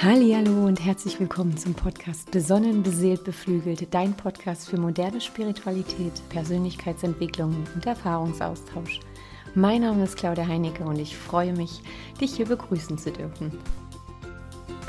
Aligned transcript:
Hallo 0.00 0.64
und 0.64 0.78
herzlich 0.78 1.18
willkommen 1.18 1.56
zum 1.56 1.74
Podcast 1.74 2.30
Besonnen, 2.30 2.84
beseelt, 2.84 3.24
beflügelt, 3.24 3.92
dein 3.92 4.16
Podcast 4.16 4.68
für 4.68 4.78
moderne 4.78 5.20
Spiritualität, 5.20 6.12
Persönlichkeitsentwicklung 6.28 7.66
und 7.74 7.84
Erfahrungsaustausch. 7.84 9.00
Mein 9.56 9.80
Name 9.80 10.04
ist 10.04 10.16
Claudia 10.16 10.46
Heinecke 10.46 10.84
und 10.84 11.00
ich 11.00 11.16
freue 11.16 11.52
mich, 11.52 11.82
dich 12.20 12.36
hier 12.36 12.46
begrüßen 12.46 12.96
zu 12.96 13.10
dürfen. 13.10 13.50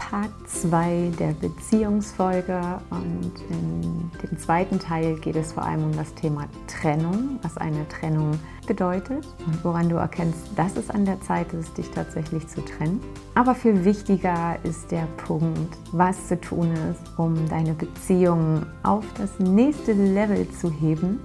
Part 0.10 0.32
2 0.48 1.12
der 1.20 1.34
Beziehungsfolge 1.34 2.60
und 2.90 3.32
in 3.52 4.10
dem 4.24 4.40
zweiten 4.40 4.80
Teil 4.80 5.20
geht 5.20 5.36
es 5.36 5.54
vor 5.54 5.62
allem 5.62 5.84
um 5.84 5.96
das 5.96 6.16
Thema 6.16 6.46
Trennung, 6.66 7.38
was 7.44 7.58
eine 7.58 7.88
Trennung 7.90 8.32
bedeutet 8.66 9.28
und 9.46 9.64
woran 9.64 9.88
du 9.88 9.98
erkennst, 9.98 10.40
dass 10.56 10.78
es 10.78 10.90
an 10.90 11.06
der 11.06 11.22
Zeit 11.22 11.54
ist, 11.54 11.78
dich 11.78 11.92
tatsächlich 11.92 12.48
zu 12.48 12.66
trennen. 12.66 13.00
Aber 13.36 13.54
viel 13.54 13.86
wichtiger 13.86 14.58
ist 14.64 14.90
der 14.90 15.08
Punkt, 15.28 15.78
was 15.92 16.28
zu 16.28 16.42
tun 16.42 16.74
ist, 16.90 17.20
um 17.20 17.48
deine 17.48 17.76
Beziehung 17.76 18.66
auf 18.82 19.06
das 19.16 19.38
nächste 19.38 19.94
Level 19.94 20.50
zu 20.50 20.72
heben 20.72 21.20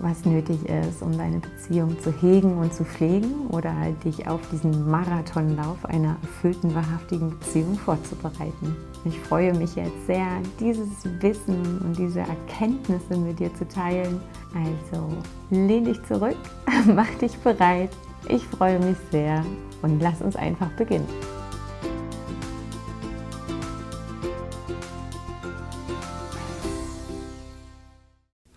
was 0.00 0.24
nötig 0.24 0.58
ist, 0.68 1.02
um 1.02 1.16
deine 1.16 1.38
Beziehung 1.38 1.98
zu 2.00 2.12
hegen 2.12 2.58
und 2.58 2.72
zu 2.72 2.84
pflegen 2.84 3.46
oder 3.48 3.72
dich 4.04 4.28
auf 4.28 4.40
diesen 4.50 4.90
Marathonlauf 4.90 5.84
einer 5.84 6.16
erfüllten, 6.22 6.74
wahrhaftigen 6.74 7.30
Beziehung 7.30 7.76
vorzubereiten. 7.76 8.76
Ich 9.04 9.18
freue 9.20 9.54
mich 9.54 9.76
jetzt 9.76 10.06
sehr, 10.06 10.26
dieses 10.58 10.88
Wissen 11.20 11.80
und 11.84 11.96
diese 11.96 12.20
Erkenntnisse 12.20 13.16
mit 13.16 13.38
dir 13.38 13.54
zu 13.54 13.66
teilen. 13.68 14.20
Also 14.54 15.08
lehn 15.50 15.84
dich 15.84 16.02
zurück, 16.04 16.36
mach 16.94 17.10
dich 17.20 17.36
bereit. 17.38 17.90
Ich 18.28 18.44
freue 18.44 18.78
mich 18.80 18.96
sehr 19.10 19.44
und 19.82 20.00
lass 20.00 20.20
uns 20.20 20.34
einfach 20.36 20.70
beginnen. 20.70 21.06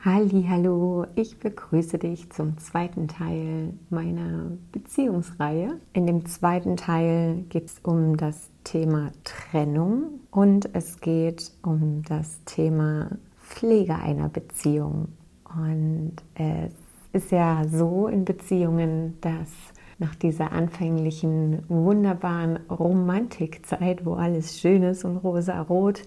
Hallo, 0.01 1.05
ich 1.15 1.39
begrüße 1.39 1.97
dich 1.97 2.29
zum 2.31 2.57
zweiten 2.57 3.09
Teil 3.09 3.73
meiner 3.89 4.51
Beziehungsreihe. 4.71 5.77
In 5.91 6.07
dem 6.07 6.25
zweiten 6.25 6.77
Teil 6.77 7.43
geht 7.49 7.65
es 7.65 7.79
um 7.83 8.15
das 8.15 8.49
Thema 8.63 9.11
Trennung 9.25 10.21
und 10.31 10.69
es 10.71 11.01
geht 11.01 11.51
um 11.63 12.01
das 12.07 12.41
Thema 12.45 13.09
Pflege 13.41 13.95
einer 13.95 14.29
Beziehung. 14.29 15.09
Und 15.53 16.13
es 16.33 16.73
ist 17.11 17.33
ja 17.33 17.67
so 17.67 18.07
in 18.07 18.23
Beziehungen, 18.23 19.17
dass 19.19 19.51
nach 19.97 20.15
dieser 20.15 20.53
anfänglichen 20.53 21.63
wunderbaren 21.67 22.55
Romantikzeit, 22.69 24.05
wo 24.05 24.13
alles 24.13 24.61
schön 24.61 24.83
ist 24.83 25.03
und 25.03 25.17
rosa-rot 25.17 26.03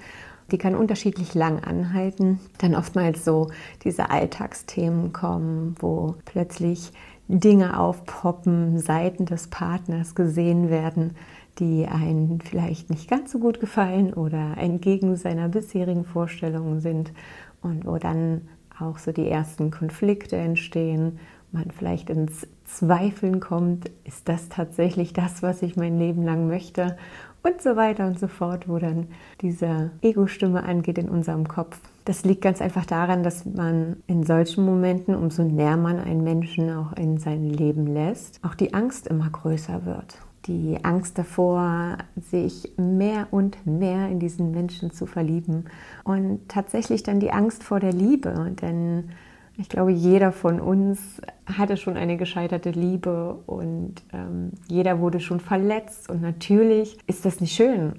die 0.50 0.58
kann 0.58 0.74
unterschiedlich 0.74 1.34
lang 1.34 1.62
anhalten. 1.62 2.40
Dann 2.58 2.74
oftmals 2.74 3.24
so 3.24 3.48
diese 3.84 4.10
Alltagsthemen 4.10 5.12
kommen, 5.12 5.74
wo 5.78 6.16
plötzlich 6.24 6.92
Dinge 7.28 7.78
aufpoppen, 7.78 8.78
Seiten 8.78 9.26
des 9.26 9.48
Partners 9.48 10.14
gesehen 10.14 10.68
werden, 10.68 11.16
die 11.58 11.86
einen 11.86 12.40
vielleicht 12.40 12.90
nicht 12.90 13.08
ganz 13.08 13.32
so 13.32 13.38
gut 13.38 13.60
gefallen 13.60 14.12
oder 14.12 14.56
entgegen 14.58 15.16
seiner 15.16 15.48
bisherigen 15.48 16.04
Vorstellungen 16.04 16.80
sind 16.80 17.12
und 17.60 17.86
wo 17.86 17.98
dann 17.98 18.48
auch 18.78 18.98
so 18.98 19.12
die 19.12 19.28
ersten 19.28 19.70
Konflikte 19.70 20.36
entstehen, 20.36 21.18
man 21.52 21.70
vielleicht 21.70 22.08
ins 22.10 22.46
Zweifeln 22.64 23.40
kommt, 23.40 23.90
ist 24.04 24.28
das 24.28 24.48
tatsächlich 24.48 25.12
das, 25.12 25.42
was 25.42 25.62
ich 25.62 25.76
mein 25.76 25.98
Leben 25.98 26.22
lang 26.22 26.48
möchte 26.48 26.96
und 27.42 27.60
so 27.60 27.76
weiter 27.76 28.06
und 28.06 28.18
so 28.18 28.28
fort, 28.28 28.68
wo 28.68 28.78
dann 28.78 29.08
diese 29.40 29.90
Ego-Stimme 30.00 30.62
angeht 30.62 30.98
in 30.98 31.08
unserem 31.08 31.48
Kopf. 31.48 31.78
Das 32.04 32.24
liegt 32.24 32.42
ganz 32.42 32.60
einfach 32.60 32.86
daran, 32.86 33.22
dass 33.22 33.44
man 33.44 33.96
in 34.06 34.24
solchen 34.24 34.64
Momenten, 34.64 35.14
umso 35.14 35.42
näher 35.42 35.76
man 35.76 35.98
einen 35.98 36.24
Menschen 36.24 36.70
auch 36.70 36.92
in 36.94 37.18
sein 37.18 37.44
Leben 37.44 37.86
lässt, 37.86 38.40
auch 38.44 38.54
die 38.54 38.74
Angst 38.74 39.06
immer 39.06 39.30
größer 39.30 39.84
wird. 39.84 40.18
Die 40.46 40.78
Angst 40.82 41.18
davor, 41.18 41.98
sich 42.16 42.72
mehr 42.76 43.28
und 43.30 43.64
mehr 43.64 44.08
in 44.08 44.18
diesen 44.18 44.50
Menschen 44.50 44.90
zu 44.90 45.06
verlieben 45.06 45.66
und 46.02 46.48
tatsächlich 46.48 47.04
dann 47.04 47.20
die 47.20 47.30
Angst 47.30 47.62
vor 47.62 47.78
der 47.78 47.92
Liebe, 47.92 48.52
denn 48.60 49.10
ich 49.58 49.68
glaube, 49.68 49.92
jeder 49.92 50.32
von 50.32 50.60
uns 50.60 51.20
hatte 51.46 51.76
schon 51.76 51.96
eine 51.96 52.16
gescheiterte 52.16 52.70
Liebe 52.70 53.38
und 53.46 53.96
ähm, 54.12 54.52
jeder 54.66 54.98
wurde 55.00 55.20
schon 55.20 55.40
verletzt. 55.40 56.08
Und 56.08 56.22
natürlich 56.22 56.98
ist 57.06 57.26
das 57.26 57.40
nicht 57.40 57.54
schön. 57.54 57.92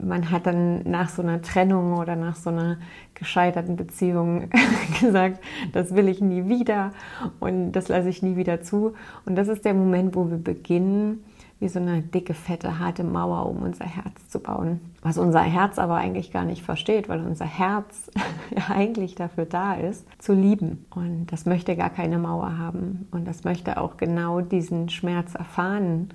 Man 0.00 0.30
hat 0.30 0.46
dann 0.46 0.82
nach 0.82 1.08
so 1.08 1.22
einer 1.22 1.40
Trennung 1.40 1.98
oder 1.98 2.16
nach 2.16 2.34
so 2.34 2.50
einer 2.50 2.78
gescheiterten 3.14 3.76
Beziehung 3.76 4.50
gesagt, 5.00 5.40
das 5.72 5.94
will 5.94 6.08
ich 6.08 6.20
nie 6.20 6.48
wieder 6.48 6.92
und 7.38 7.72
das 7.72 7.88
lasse 7.88 8.08
ich 8.08 8.22
nie 8.22 8.36
wieder 8.36 8.62
zu. 8.62 8.94
Und 9.24 9.36
das 9.36 9.46
ist 9.46 9.64
der 9.64 9.74
Moment, 9.74 10.16
wo 10.16 10.30
wir 10.30 10.38
beginnen, 10.38 11.22
wie 11.62 11.68
so 11.68 11.78
eine 11.78 12.02
dicke, 12.02 12.34
fette, 12.34 12.78
harte 12.78 13.04
Mauer 13.04 13.46
um 13.46 13.62
unser 13.62 13.86
Herz 13.86 14.28
zu 14.28 14.40
bauen. 14.40 14.80
Was 15.00 15.16
unser 15.16 15.40
Herz 15.40 15.78
aber 15.78 15.94
eigentlich 15.94 16.32
gar 16.32 16.44
nicht 16.44 16.62
versteht, 16.62 17.08
weil 17.08 17.24
unser 17.24 17.46
Herz 17.46 18.10
ja 18.50 18.74
eigentlich 18.74 19.14
dafür 19.14 19.46
da 19.46 19.74
ist, 19.74 20.06
zu 20.18 20.34
lieben. 20.34 20.84
Und 20.94 21.26
das 21.26 21.46
möchte 21.46 21.76
gar 21.76 21.90
keine 21.90 22.18
Mauer 22.18 22.58
haben. 22.58 23.08
Und 23.12 23.26
das 23.26 23.44
möchte 23.44 23.80
auch 23.80 23.96
genau 23.96 24.40
diesen 24.40 24.90
Schmerz 24.90 25.34
erfahren 25.34 26.10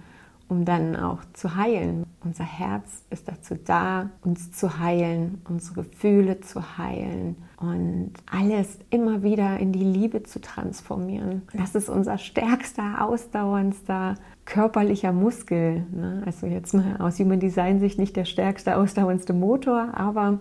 um 0.50 0.66
dann 0.66 0.96
auch 0.96 1.19
zu 1.34 1.56
heilen. 1.56 2.06
Unser 2.24 2.46
Herz 2.46 3.03
ist 3.09 3.28
dazu 3.28 3.56
da, 3.56 4.09
uns 4.22 4.52
zu 4.52 4.80
heilen, 4.80 5.41
unsere 5.47 5.84
Gefühle 5.84 6.40
zu 6.41 6.78
heilen 6.78 7.36
und 7.57 8.13
alles 8.31 8.80
immer 8.90 9.24
wieder 9.24 9.59
in 9.59 9.74
die 9.74 9.84
Liebe 9.84 10.24
zu 10.24 10.40
transformieren. 10.40 11.44
Das 11.53 11.75
ist 11.75 11.90
unser 11.90 12.18
stärkster, 12.18 13.02
ausdauerndster 13.02 14.16
körperlicher 14.47 15.12
Muskel. 15.12 15.85
Ne? 15.91 16.24
Also 16.25 16.47
jetzt 16.47 16.74
mal 16.74 16.97
aus 16.97 17.19
Human 17.19 17.40
Design 17.40 17.80
Sicht 17.80 18.00
nicht 18.00 18.16
der 18.16 18.25
stärkste, 18.25 18.78
ausdauerndste 18.78 19.34
Motor, 19.34 19.94
aber 19.94 20.40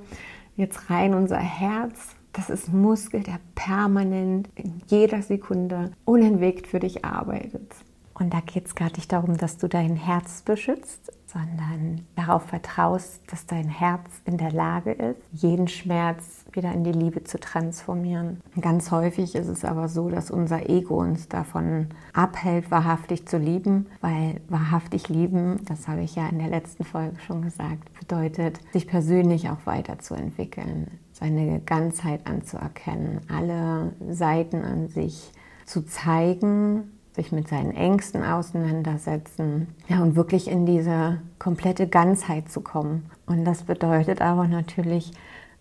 jetzt 0.57 0.89
rein 0.89 1.15
unser 1.15 1.39
Herz. 1.39 2.15
Das 2.33 2.49
ist 2.49 2.73
Muskel, 2.73 3.23
der 3.23 3.41
permanent 3.55 4.49
in 4.55 4.81
jeder 4.87 5.23
Sekunde 5.23 5.91
unentwegt 6.05 6.67
für 6.67 6.81
dich 6.81 7.05
arbeitet. 7.05 7.73
Und 8.19 8.33
da 8.33 8.41
geht 8.41 8.67
es 8.67 8.75
gar 8.75 8.91
nicht 8.93 9.13
darum, 9.13 9.37
dass 9.37 9.59
du 9.59 9.69
dein 9.69 9.95
Herz 9.95 10.41
beschützt, 10.41 11.13
sondern 11.27 12.07
darauf 12.15 12.45
vertraust, 12.45 13.21
dass 13.27 13.45
dein 13.45 13.69
Herz 13.69 14.23
in 14.25 14.39
der 14.39 14.53
Lage 14.53 14.93
ist, 14.93 15.21
jeden 15.33 15.69
Schmerz 15.69 16.47
wieder 16.53 16.73
in 16.73 16.83
die 16.83 16.93
Liebe 16.93 17.25
zu 17.25 17.39
transformieren. 17.39 18.41
Ganz 18.59 18.91
häufig 18.91 19.35
ist 19.35 19.49
es 19.49 19.67
aber 19.67 19.89
so, 19.89 20.09
dass 20.09 20.31
unser 20.31 20.71
Ego 20.71 20.99
uns 20.99 21.29
davon 21.29 21.89
abhält, 22.15 22.71
wahrhaftig 22.71 23.27
zu 23.27 23.37
lieben, 23.37 23.87
weil 24.01 24.41
wahrhaftig 24.49 25.11
lieben, 25.11 25.61
das 25.67 25.87
habe 25.87 26.03
ich 26.03 26.15
ja 26.15 26.27
in 26.29 26.39
der 26.39 26.49
letzten 26.49 26.85
Folge 26.85 27.21
schon 27.21 27.43
gesagt, 27.43 27.93
bedeutet, 28.01 28.61
sich 28.73 28.87
persönlich 28.87 29.51
auch 29.51 29.67
weiterzuentwickeln, 29.67 30.87
seine 31.13 31.61
Ganzheit 31.61 32.27
anzuerkennen, 32.27 33.21
alle 33.29 33.93
Seiten 34.09 34.65
an 34.65 34.89
sich 34.89 35.33
zu 35.67 35.85
zeigen 35.85 36.93
sich 37.17 37.33
mit 37.33 37.49
seinen 37.49 37.73
Ängsten 37.73 38.23
auseinandersetzen 38.23 39.69
ja, 39.89 40.03
und 40.03 40.15
wirklich 40.15 40.49
in 40.49 40.67
diese 40.67 41.21
komplette 41.39 41.89
Ganzheit 41.89 42.51
zu 42.51 42.61
kommen. 42.61 43.11
Und 43.27 43.45
das 43.45 43.65
bedeutet 43.65 44.21
aber 44.23 44.47
natürlich 44.47 45.11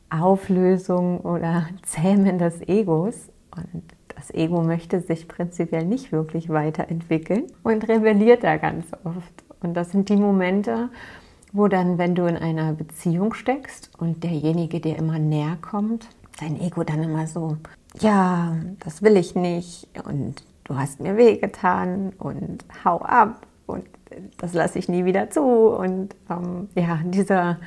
Auflösung 0.09 1.19
oder 1.21 1.67
Zähmen 1.83 2.37
des 2.37 2.61
Egos. 2.67 3.29
Und 3.55 3.83
das 4.15 4.33
Ego 4.33 4.61
möchte 4.61 5.01
sich 5.01 5.27
prinzipiell 5.27 5.85
nicht 5.85 6.11
wirklich 6.11 6.49
weiterentwickeln 6.49 7.43
und 7.63 7.87
rebelliert 7.87 8.43
da 8.43 8.57
ganz 8.57 8.85
oft. 9.03 9.43
Und 9.61 9.73
das 9.73 9.91
sind 9.91 10.09
die 10.09 10.17
Momente, 10.17 10.89
wo 11.51 11.67
dann, 11.67 11.97
wenn 11.97 12.15
du 12.15 12.25
in 12.25 12.37
einer 12.37 12.73
Beziehung 12.73 13.33
steckst 13.33 13.89
und 13.97 14.23
derjenige 14.23 14.79
dir 14.79 14.97
immer 14.97 15.19
näher 15.19 15.57
kommt, 15.61 16.07
dein 16.39 16.59
Ego 16.59 16.83
dann 16.83 17.01
immer 17.01 17.27
so, 17.27 17.57
ja, 17.99 18.57
das 18.79 19.01
will 19.01 19.15
ich 19.15 19.35
nicht 19.35 19.87
und 20.05 20.43
du 20.65 20.77
hast 20.77 20.99
mir 20.99 21.15
wehgetan 21.15 22.13
und 22.19 22.65
hau 22.83 22.97
ab 22.99 23.47
und 23.65 23.85
das 24.37 24.53
lasse 24.53 24.79
ich 24.79 24.89
nie 24.89 25.05
wieder 25.05 25.29
zu. 25.29 25.41
Und 25.41 26.15
ähm, 26.29 26.69
ja, 26.75 26.99
dieser, 27.03 27.57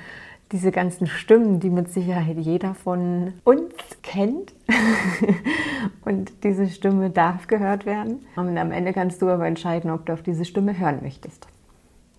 diese 0.52 0.70
ganzen 0.70 1.06
Stimmen, 1.06 1.60
die 1.60 1.70
mit 1.70 1.90
Sicherheit 1.92 2.38
jeder 2.38 2.74
von 2.74 3.34
uns 3.44 3.72
kennt. 4.02 4.52
und 6.04 6.32
diese 6.44 6.68
Stimme 6.68 7.10
darf 7.10 7.46
gehört 7.46 7.86
werden. 7.86 8.26
Und 8.36 8.56
am 8.58 8.72
Ende 8.72 8.92
kannst 8.92 9.22
du 9.22 9.28
aber 9.28 9.46
entscheiden, 9.46 9.90
ob 9.90 10.06
du 10.06 10.12
auf 10.12 10.22
diese 10.22 10.44
Stimme 10.44 10.78
hören 10.78 11.00
möchtest. 11.02 11.46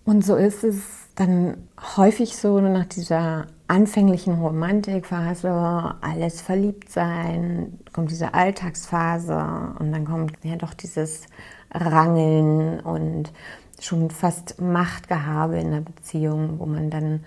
Und 0.04 0.24
so 0.24 0.36
ist 0.36 0.64
es 0.64 0.99
dann 1.14 1.68
häufig 1.96 2.36
so 2.36 2.60
nach 2.60 2.86
dieser 2.86 3.46
anfänglichen 3.68 4.34
Romantikphase, 4.34 5.50
alles 6.00 6.40
verliebt 6.40 6.90
sein, 6.90 7.78
kommt 7.92 8.10
diese 8.10 8.34
Alltagsphase 8.34 9.74
und 9.78 9.92
dann 9.92 10.04
kommt 10.04 10.32
ja 10.42 10.56
doch 10.56 10.74
dieses 10.74 11.26
Rangeln 11.72 12.80
und 12.80 13.32
schon 13.80 14.10
fast 14.10 14.60
Machtgehabe 14.60 15.58
in 15.58 15.70
der 15.70 15.80
Beziehung, 15.80 16.58
wo 16.58 16.66
man 16.66 16.90
dann 16.90 17.20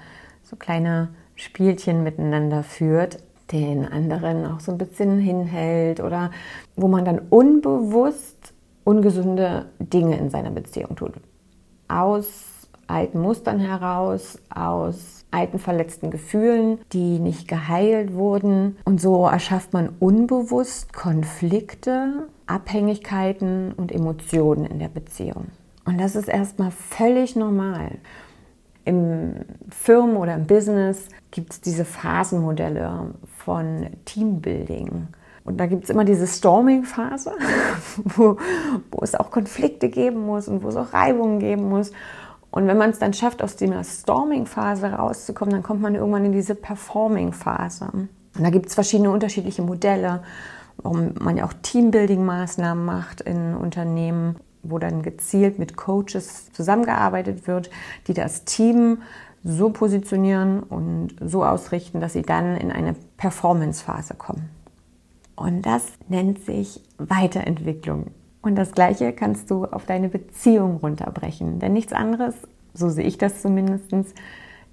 so 0.44 0.56
kleine 0.56 1.10
Spielchen 1.36 2.04
miteinander 2.04 2.64
führt, 2.64 3.20
den 3.52 3.86
anderen 3.86 4.46
auch 4.46 4.60
so 4.60 4.72
ein 4.72 4.78
bisschen 4.78 5.20
hinhält 5.20 6.00
oder 6.00 6.32
wo 6.76 6.88
man 6.88 7.06
dann 7.06 7.20
unbewusst 7.30 8.54
ungesunde 8.84 9.68
Dinge 9.80 10.18
in 10.18 10.30
seiner 10.30 10.52
Beziehung 10.52 10.96
tut. 10.96 11.14
Aus 11.88 12.53
alten 12.94 13.20
Mustern 13.20 13.60
heraus, 13.60 14.40
aus 14.54 15.26
alten 15.32 15.60
verletzten 15.60 16.12
Gefühlen, 16.12 16.80
die 16.94 17.20
nicht 17.20 17.48
geheilt 17.48 18.14
wurden. 18.14 18.78
Und 18.86 19.02
so 19.02 19.26
erschafft 19.26 19.74
man 19.74 19.90
unbewusst 20.00 20.94
Konflikte, 20.94 22.28
Abhängigkeiten 22.46 23.74
und 23.74 23.92
Emotionen 23.92 24.66
in 24.66 24.80
der 24.80 24.90
Beziehung. 24.90 25.48
Und 25.86 26.00
das 26.00 26.16
ist 26.16 26.30
erstmal 26.30 26.72
völlig 26.72 27.36
normal. 27.36 27.98
Im 28.86 29.34
Firmen 29.70 30.18
oder 30.18 30.36
im 30.36 30.46
Business 30.46 31.08
gibt 31.32 31.54
es 31.54 31.62
diese 31.62 31.86
Phasenmodelle 31.86 33.14
von 33.38 33.88
Teambuilding. 34.06 35.08
Und 35.46 35.58
da 35.58 35.66
gibt 35.66 35.86
es 35.86 35.90
immer 35.90 36.06
diese 36.06 36.28
Storming-Phase, 36.28 37.32
wo, 38.04 38.38
wo 38.92 39.00
es 39.02 39.16
auch 39.16 39.32
Konflikte 39.32 39.90
geben 39.90 40.26
muss 40.26 40.48
und 40.48 40.64
wo 40.64 40.70
es 40.70 40.76
auch 40.76 40.94
Reibungen 40.94 41.40
geben 41.40 41.70
muss. 41.70 41.92
Und 42.54 42.68
wenn 42.68 42.78
man 42.78 42.92
es 42.92 43.00
dann 43.00 43.14
schafft, 43.14 43.42
aus 43.42 43.56
dieser 43.56 43.84
Storming-Phase 43.84 44.86
rauszukommen, 44.92 45.52
dann 45.52 45.64
kommt 45.64 45.82
man 45.82 45.96
irgendwann 45.96 46.24
in 46.24 46.34
diese 46.34 46.54
Performing-Phase. 46.54 47.88
Und 47.92 48.10
da 48.44 48.52
gibt 48.52 48.68
es 48.68 48.76
verschiedene 48.76 49.10
unterschiedliche 49.10 49.64
Modelle, 49.64 50.22
warum 50.78 51.16
man 51.20 51.36
ja 51.36 51.46
auch 51.46 51.54
Teambuilding-Maßnahmen 51.54 52.86
macht 52.86 53.22
in 53.22 53.56
Unternehmen, 53.56 54.36
wo 54.62 54.78
dann 54.78 55.02
gezielt 55.02 55.58
mit 55.58 55.78
Coaches 55.78 56.52
zusammengearbeitet 56.54 57.48
wird, 57.48 57.72
die 58.06 58.14
das 58.14 58.46
Team 58.46 59.02
so 59.44 59.72
positionieren 59.72 60.62
und 60.62 61.16
so 61.26 61.44
ausrichten, 61.44 62.02
dass 62.02 62.14
sie 62.14 62.22
dann 62.22 62.56
in 62.56 62.72
eine 62.72 62.94
Performance-Phase 63.18 64.14
kommen. 64.14 64.52
Und 65.36 65.64
das 65.64 65.88
nennt 66.08 66.46
sich 66.46 66.84
Weiterentwicklung. 67.00 68.12
Und 68.44 68.56
das 68.56 68.74
Gleiche 68.74 69.14
kannst 69.14 69.50
du 69.50 69.66
auf 69.66 69.86
deine 69.86 70.10
Beziehung 70.10 70.78
runterbrechen. 70.78 71.60
Denn 71.60 71.74
nichts 71.74 71.94
anderes, 71.94 72.36
so 72.74 72.90
sehe 72.90 73.06
ich 73.06 73.18
das 73.18 73.42
zumindest, 73.42 73.92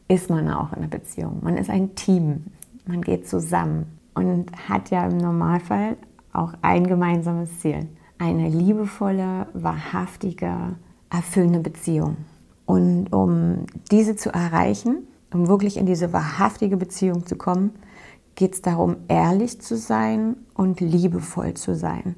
ist 0.08 0.28
man 0.28 0.50
auch 0.50 0.72
in 0.72 0.81
einer 0.81 0.88
Beziehung. 0.88 1.38
Man 1.43 1.56
ist 1.56 1.70
ein 1.70 1.94
Team. 1.94 2.46
Man 2.84 3.00
geht 3.00 3.28
zusammen 3.28 3.87
und 4.14 4.50
hat 4.69 4.90
ja 4.90 5.06
im 5.06 5.17
Normalfall 5.17 5.96
auch 6.32 6.52
ein 6.62 6.87
gemeinsames 6.87 7.61
Ziel. 7.61 7.87
Eine 8.19 8.49
liebevolle, 8.49 9.46
wahrhaftige, 9.55 10.52
erfüllende 11.08 11.61
Beziehung. 11.61 12.16
Und 12.66 13.12
um 13.12 13.66
diese 13.93 14.16
zu 14.16 14.32
erreichen, 14.32 15.06
um 15.32 15.46
wirklich 15.46 15.76
in 15.76 15.87
diese 15.87 16.12
wahrhaftige 16.12 16.76
Beziehung 16.76 17.25
zu 17.25 17.37
kommen, 17.37 17.70
geht 18.34 18.55
es 18.55 18.62
darum, 18.62 18.96
ehrlich 19.06 19.61
zu 19.61 19.76
sein 19.76 20.37
und 20.55 20.81
liebevoll 20.81 21.55
zu 21.55 21.76
sein. 21.76 22.16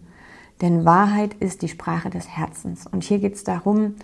Denn 0.62 0.84
Wahrheit 0.84 1.34
ist 1.34 1.62
die 1.62 1.68
Sprache 1.68 2.08
des 2.08 2.28
Herzens. 2.28 2.86
Und 2.86 3.02
hier 3.02 3.18
geht 3.18 3.34
es 3.34 3.44
darum, 3.44 3.96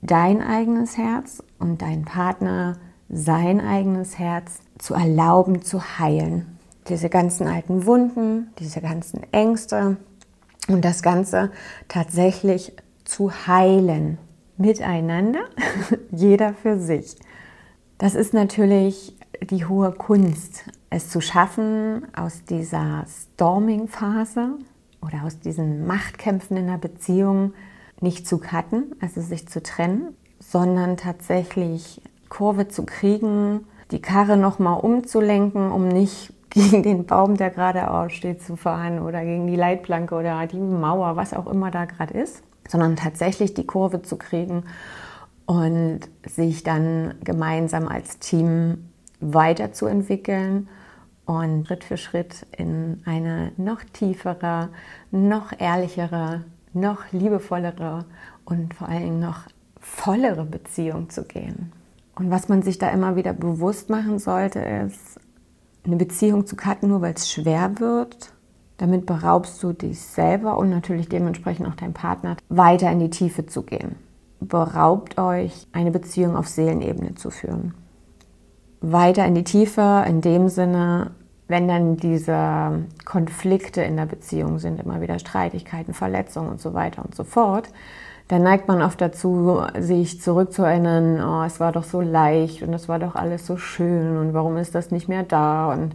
dein 0.00 0.42
eigenes 0.42 0.96
Herz 0.96 1.42
und 1.58 1.82
dein 1.82 2.06
Partner 2.06 2.78
sein 3.10 3.60
eigenes 3.60 4.18
Herz 4.18 4.60
zu 4.78 4.94
erlauben 4.94 5.62
zu 5.62 5.98
heilen. 5.98 6.58
Diese 6.88 7.10
ganzen 7.10 7.46
alten 7.46 7.84
Wunden, 7.84 8.50
diese 8.58 8.80
ganzen 8.80 9.20
Ängste 9.32 9.98
und 10.66 10.84
das 10.84 11.02
Ganze 11.02 11.50
tatsächlich 11.88 12.72
zu 13.04 13.30
heilen. 13.46 14.16
Miteinander, 14.56 15.40
jeder 16.10 16.54
für 16.54 16.78
sich. 16.78 17.16
Das 17.98 18.14
ist 18.14 18.32
natürlich 18.32 19.14
die 19.42 19.66
hohe 19.66 19.92
Kunst, 19.92 20.64
es 20.90 21.10
zu 21.10 21.20
schaffen, 21.20 22.06
aus 22.14 22.44
dieser 22.44 23.04
Storming-Phase 23.06 24.58
oder 25.00 25.24
aus 25.24 25.40
diesen 25.40 25.86
Machtkämpfen 25.86 26.56
in 26.56 26.66
der 26.66 26.78
Beziehung 26.78 27.54
nicht 28.00 28.26
zu 28.26 28.38
cutten, 28.38 28.94
also 29.00 29.20
sich 29.20 29.48
zu 29.48 29.62
trennen, 29.62 30.14
sondern 30.38 30.96
tatsächlich 30.96 32.00
Kurve 32.28 32.68
zu 32.68 32.84
kriegen, 32.84 33.64
die 33.90 34.00
Karre 34.00 34.36
nochmal 34.36 34.80
umzulenken, 34.80 35.72
um 35.72 35.88
nicht 35.88 36.32
gegen 36.50 36.82
den 36.82 37.06
Baum, 37.06 37.36
der 37.36 37.50
gerade 37.50 37.90
aussteht, 37.90 38.42
zu 38.42 38.56
fahren 38.56 39.00
oder 39.00 39.22
gegen 39.24 39.46
die 39.46 39.56
Leitplanke 39.56 40.14
oder 40.14 40.46
die 40.46 40.58
Mauer, 40.58 41.16
was 41.16 41.34
auch 41.34 41.46
immer 41.46 41.70
da 41.70 41.84
gerade 41.84 42.14
ist, 42.14 42.42
sondern 42.66 42.96
tatsächlich 42.96 43.54
die 43.54 43.66
Kurve 43.66 44.02
zu 44.02 44.16
kriegen 44.16 44.64
und 45.44 46.00
sich 46.26 46.62
dann 46.62 47.14
gemeinsam 47.22 47.86
als 47.88 48.18
Team 48.18 48.88
weiterzuentwickeln 49.20 50.68
und 51.28 51.66
Schritt 51.66 51.84
für 51.84 51.98
Schritt 51.98 52.46
in 52.56 53.02
eine 53.04 53.52
noch 53.58 53.84
tiefere, 53.92 54.70
noch 55.10 55.52
ehrlichere, 55.58 56.44
noch 56.72 57.12
liebevollere 57.12 58.06
und 58.46 58.72
vor 58.72 58.88
Dingen 58.88 59.20
noch 59.20 59.40
vollere 59.78 60.46
Beziehung 60.46 61.10
zu 61.10 61.24
gehen. 61.24 61.70
Und 62.16 62.30
was 62.30 62.48
man 62.48 62.62
sich 62.62 62.78
da 62.78 62.88
immer 62.88 63.14
wieder 63.14 63.34
bewusst 63.34 63.90
machen 63.90 64.18
sollte, 64.18 64.60
ist, 64.60 65.20
eine 65.84 65.96
Beziehung 65.96 66.46
zu 66.46 66.56
cutten, 66.56 66.88
nur 66.88 67.02
weil 67.02 67.12
es 67.12 67.30
schwer 67.30 67.78
wird. 67.78 68.32
Damit 68.78 69.04
beraubst 69.04 69.62
du 69.62 69.74
dich 69.74 70.00
selber 70.00 70.56
und 70.56 70.70
natürlich 70.70 71.10
dementsprechend 71.10 71.68
auch 71.68 71.74
deinen 71.74 71.92
Partner, 71.92 72.38
weiter 72.48 72.90
in 72.90 73.00
die 73.00 73.10
Tiefe 73.10 73.44
zu 73.44 73.64
gehen. 73.64 73.96
Beraubt 74.40 75.18
euch, 75.18 75.66
eine 75.72 75.90
Beziehung 75.90 76.36
auf 76.36 76.48
Seelenebene 76.48 77.16
zu 77.16 77.28
führen 77.28 77.74
weiter 78.80 79.26
in 79.26 79.34
die 79.34 79.44
Tiefe, 79.44 80.04
in 80.06 80.20
dem 80.20 80.48
Sinne, 80.48 81.12
wenn 81.48 81.66
dann 81.66 81.96
diese 81.96 82.84
Konflikte 83.04 83.82
in 83.82 83.96
der 83.96 84.06
Beziehung 84.06 84.58
sind, 84.58 84.80
immer 84.80 85.00
wieder 85.00 85.18
Streitigkeiten, 85.18 85.94
Verletzungen 85.94 86.50
und 86.50 86.60
so 86.60 86.74
weiter 86.74 87.04
und 87.04 87.14
so 87.14 87.24
fort, 87.24 87.68
dann 88.28 88.42
neigt 88.42 88.68
man 88.68 88.82
oft 88.82 89.00
dazu, 89.00 89.62
sich 89.78 90.20
zurückzuerinnern, 90.20 91.24
oh, 91.26 91.44
es 91.44 91.60
war 91.60 91.72
doch 91.72 91.84
so 91.84 92.02
leicht 92.02 92.62
und 92.62 92.74
es 92.74 92.86
war 92.88 92.98
doch 92.98 93.14
alles 93.14 93.46
so 93.46 93.56
schön 93.56 94.18
und 94.18 94.34
warum 94.34 94.58
ist 94.58 94.74
das 94.74 94.90
nicht 94.90 95.08
mehr 95.08 95.22
da 95.22 95.72
und 95.72 95.94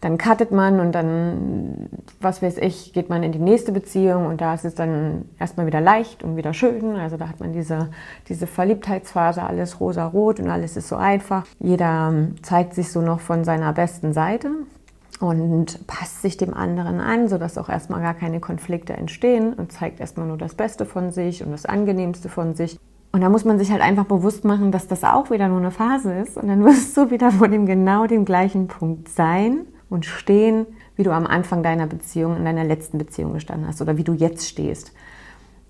dann 0.00 0.16
cuttet 0.16 0.52
man 0.52 0.78
und 0.78 0.92
dann, 0.92 1.88
was 2.20 2.40
weiß 2.40 2.58
ich, 2.58 2.92
geht 2.92 3.08
man 3.08 3.24
in 3.24 3.32
die 3.32 3.40
nächste 3.40 3.72
Beziehung 3.72 4.26
und 4.26 4.40
da 4.40 4.54
ist 4.54 4.64
es 4.64 4.74
dann 4.74 5.24
erstmal 5.40 5.66
wieder 5.66 5.80
leicht 5.80 6.22
und 6.22 6.36
wieder 6.36 6.54
schön. 6.54 6.94
Also 6.94 7.16
da 7.16 7.28
hat 7.28 7.40
man 7.40 7.52
diese, 7.52 7.90
diese 8.28 8.46
Verliebtheitsphase, 8.46 9.42
alles 9.42 9.80
rosa-rot 9.80 10.38
und 10.38 10.50
alles 10.50 10.76
ist 10.76 10.88
so 10.88 10.94
einfach. 10.94 11.46
Jeder 11.58 12.12
zeigt 12.42 12.74
sich 12.74 12.92
so 12.92 13.00
noch 13.00 13.18
von 13.18 13.42
seiner 13.42 13.72
besten 13.72 14.12
Seite 14.12 14.50
und 15.20 15.86
passt 15.86 16.22
sich 16.22 16.36
dem 16.36 16.54
anderen 16.54 17.00
an, 17.00 17.28
sodass 17.28 17.58
auch 17.58 17.68
erstmal 17.68 18.00
gar 18.00 18.14
keine 18.14 18.40
Konflikte 18.40 18.92
entstehen 18.92 19.52
und 19.52 19.72
zeigt 19.72 20.00
erstmal 20.00 20.26
nur 20.26 20.38
das 20.38 20.54
Beste 20.54 20.84
von 20.84 21.10
sich 21.10 21.44
und 21.44 21.50
das 21.50 21.66
Angenehmste 21.66 22.28
von 22.28 22.54
sich. 22.54 22.78
Und 23.10 23.22
da 23.22 23.28
muss 23.28 23.44
man 23.44 23.58
sich 23.58 23.70
halt 23.70 23.82
einfach 23.82 24.04
bewusst 24.04 24.44
machen, 24.44 24.70
dass 24.70 24.86
das 24.86 25.02
auch 25.02 25.30
wieder 25.30 25.48
nur 25.48 25.58
eine 25.58 25.70
Phase 25.70 26.12
ist 26.14 26.36
und 26.36 26.48
dann 26.48 26.64
wirst 26.64 26.96
du 26.96 27.10
wieder 27.10 27.30
vor 27.30 27.48
dem 27.48 27.66
genau 27.66 28.06
dem 28.06 28.24
gleichen 28.24 28.68
Punkt 28.68 29.08
sein 29.08 29.66
und 29.90 30.04
stehen, 30.04 30.66
wie 30.96 31.02
du 31.02 31.12
am 31.12 31.26
Anfang 31.26 31.62
deiner 31.62 31.86
Beziehung, 31.86 32.36
in 32.36 32.44
deiner 32.44 32.64
letzten 32.64 32.98
Beziehung 32.98 33.32
gestanden 33.32 33.66
hast 33.66 33.80
oder 33.80 33.96
wie 33.96 34.04
du 34.04 34.12
jetzt 34.12 34.46
stehst. 34.46 34.92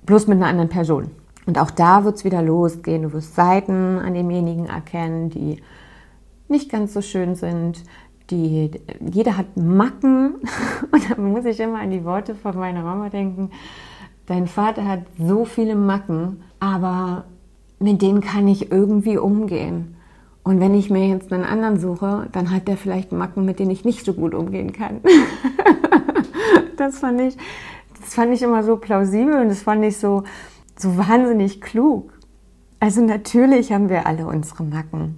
Bloß 0.04 0.26
mit 0.26 0.38
einer 0.38 0.46
anderen 0.46 0.68
Person. 0.68 1.10
Und 1.46 1.58
auch 1.58 1.70
da 1.70 2.04
wird 2.04 2.16
es 2.16 2.24
wieder 2.24 2.42
losgehen. 2.42 3.02
Du 3.02 3.12
wirst 3.12 3.34
Seiten 3.34 3.98
an 3.98 4.14
demjenigen 4.14 4.66
erkennen, 4.66 5.30
die 5.30 5.62
nicht 6.48 6.70
ganz 6.70 6.92
so 6.92 7.02
schön 7.02 7.36
sind. 7.36 7.84
Die, 8.30 8.70
jeder 9.00 9.36
hat 9.36 9.56
Macken. 9.56 10.34
Und 10.90 11.10
da 11.10 11.20
muss 11.20 11.44
ich 11.44 11.60
immer 11.60 11.80
an 11.80 11.90
die 11.90 12.04
Worte 12.04 12.34
von 12.34 12.56
meiner 12.56 12.82
Mama 12.82 13.08
denken. 13.08 13.50
Dein 14.26 14.46
Vater 14.46 14.84
hat 14.84 15.00
so 15.18 15.44
viele 15.44 15.74
Macken, 15.74 16.42
aber 16.60 17.24
mit 17.78 18.02
denen 18.02 18.20
kann 18.20 18.46
ich 18.46 18.70
irgendwie 18.70 19.16
umgehen. 19.16 19.96
Und 20.42 20.60
wenn 20.60 20.74
ich 20.74 20.90
mir 20.90 21.06
jetzt 21.08 21.32
einen 21.32 21.44
anderen 21.44 21.78
suche, 21.78 22.28
dann 22.32 22.50
hat 22.50 22.68
der 22.68 22.76
vielleicht 22.76 23.12
Macken, 23.12 23.44
mit 23.44 23.58
denen 23.58 23.70
ich 23.70 23.84
nicht 23.84 24.04
so 24.04 24.14
gut 24.14 24.34
umgehen 24.34 24.72
kann. 24.72 25.00
das 26.76 26.98
fand 26.98 27.20
ich, 27.20 27.36
das 28.00 28.14
fand 28.14 28.32
ich 28.32 28.42
immer 28.42 28.62
so 28.62 28.76
plausibel 28.76 29.40
und 29.40 29.48
das 29.48 29.62
fand 29.62 29.84
ich 29.84 29.98
so, 29.98 30.24
so 30.76 30.96
wahnsinnig 30.96 31.60
klug. 31.60 32.12
Also 32.80 33.02
natürlich 33.02 33.72
haben 33.72 33.88
wir 33.88 34.06
alle 34.06 34.26
unsere 34.26 34.62
Macken. 34.62 35.16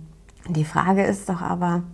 Die 0.48 0.64
Frage 0.64 1.04
ist 1.04 1.28
doch 1.28 1.42
aber, 1.42 1.84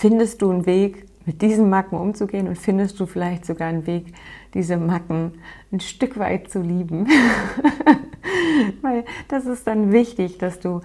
findest 0.00 0.40
du 0.40 0.50
einen 0.50 0.64
Weg, 0.64 1.04
mit 1.26 1.42
diesen 1.42 1.68
Macken 1.68 1.98
umzugehen 1.98 2.48
und 2.48 2.56
findest 2.56 2.98
du 2.98 3.04
vielleicht 3.04 3.44
sogar 3.44 3.68
einen 3.68 3.86
Weg, 3.86 4.14
diese 4.54 4.78
Macken 4.78 5.32
ein 5.70 5.80
Stück 5.80 6.18
weit 6.18 6.50
zu 6.50 6.62
lieben? 6.62 7.06
Weil 8.80 9.04
das 9.28 9.44
ist 9.44 9.66
dann 9.66 9.92
wichtig, 9.92 10.38
dass 10.38 10.58
du 10.58 10.80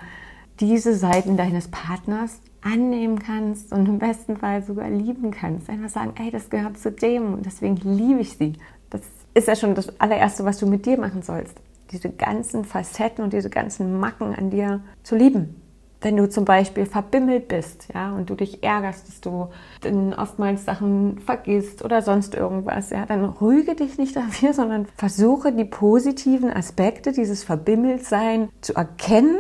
diese 0.60 0.94
Seiten 0.94 1.38
deines 1.38 1.70
Partners 1.70 2.42
annehmen 2.62 3.20
kannst 3.20 3.72
und 3.72 3.88
im 3.88 4.00
besten 4.00 4.36
Fall 4.36 4.62
sogar 4.62 4.90
lieben 4.90 5.32
kannst. 5.32 5.70
Einfach 5.70 5.90
sagen, 5.90 6.14
ey, 6.18 6.30
das 6.30 6.50
gehört 6.50 6.78
zu 6.78 6.92
dem 6.92 7.36
und 7.36 7.46
deswegen 7.46 7.78
liebe 7.78 8.20
ich 8.20 8.34
sie. 8.34 8.54
Das 8.90 9.02
ist 9.34 9.48
ja 9.48 9.56
schon 9.56 9.76
das 9.76 9.98
allererste, 10.02 10.44
was 10.44 10.60
du 10.60 10.68
mit 10.68 10.86
dir 10.86 11.00
machen 11.00 11.22
sollst. 11.22 11.56
Diese 11.92 12.10
ganzen 12.10 12.66
Facetten 12.66 13.24
und 13.24 13.32
diese 13.32 13.50
ganzen 13.50 13.98
Macken 13.98 14.36
an 14.36 14.50
dir 14.50 14.82
zu 15.04 15.16
lieben. 15.16 15.56
Wenn 16.02 16.18
du 16.18 16.30
zum 16.30 16.46
Beispiel 16.46 16.86
verbimmelt 16.86 17.48
bist, 17.48 17.88
ja, 17.94 18.14
und 18.14 18.30
du 18.30 18.36
dich 18.36 18.64
ärgerst, 18.64 19.08
dass 19.08 19.22
du 19.22 19.50
dann 19.82 20.14
oftmals 20.14 20.66
Sachen 20.66 21.20
vergisst 21.20 21.84
oder 21.84 22.02
sonst 22.02 22.36
irgendwas, 22.36 22.92
ja, 22.92 23.06
dann 23.06 23.26
rüge 23.26 23.76
dich 23.76 23.98
nicht 23.98 24.16
dafür, 24.16 24.54
sondern 24.54 24.88
versuche 24.98 25.52
die 25.52 25.66
positiven 25.66 26.52
Aspekte 26.52 27.12
dieses 27.12 27.44
Verbimmeltsein 27.44 28.50
zu 28.62 28.76
erkennen. 28.76 29.38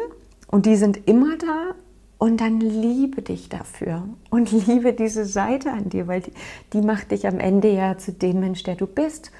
Und 0.48 0.66
die 0.66 0.76
sind 0.76 1.08
immer 1.08 1.38
da. 1.38 1.76
Und 2.18 2.40
dann 2.40 2.62
liebe 2.62 3.22
dich 3.22 3.50
dafür. 3.50 4.04
Und 4.30 4.52
liebe 4.68 4.94
diese 4.94 5.26
Seite 5.26 5.72
an 5.72 5.90
dir, 5.90 6.08
weil 6.08 6.22
die, 6.22 6.32
die 6.74 6.82
macht 6.82 7.12
dich 7.12 7.28
am 7.28 7.40
Ende 7.40 7.70
ja 7.70 7.98
zu 7.98 8.14
dem 8.14 8.40
Mensch, 8.40 8.64
der 8.64 8.76
du 8.76 8.88
bist. 8.88 9.32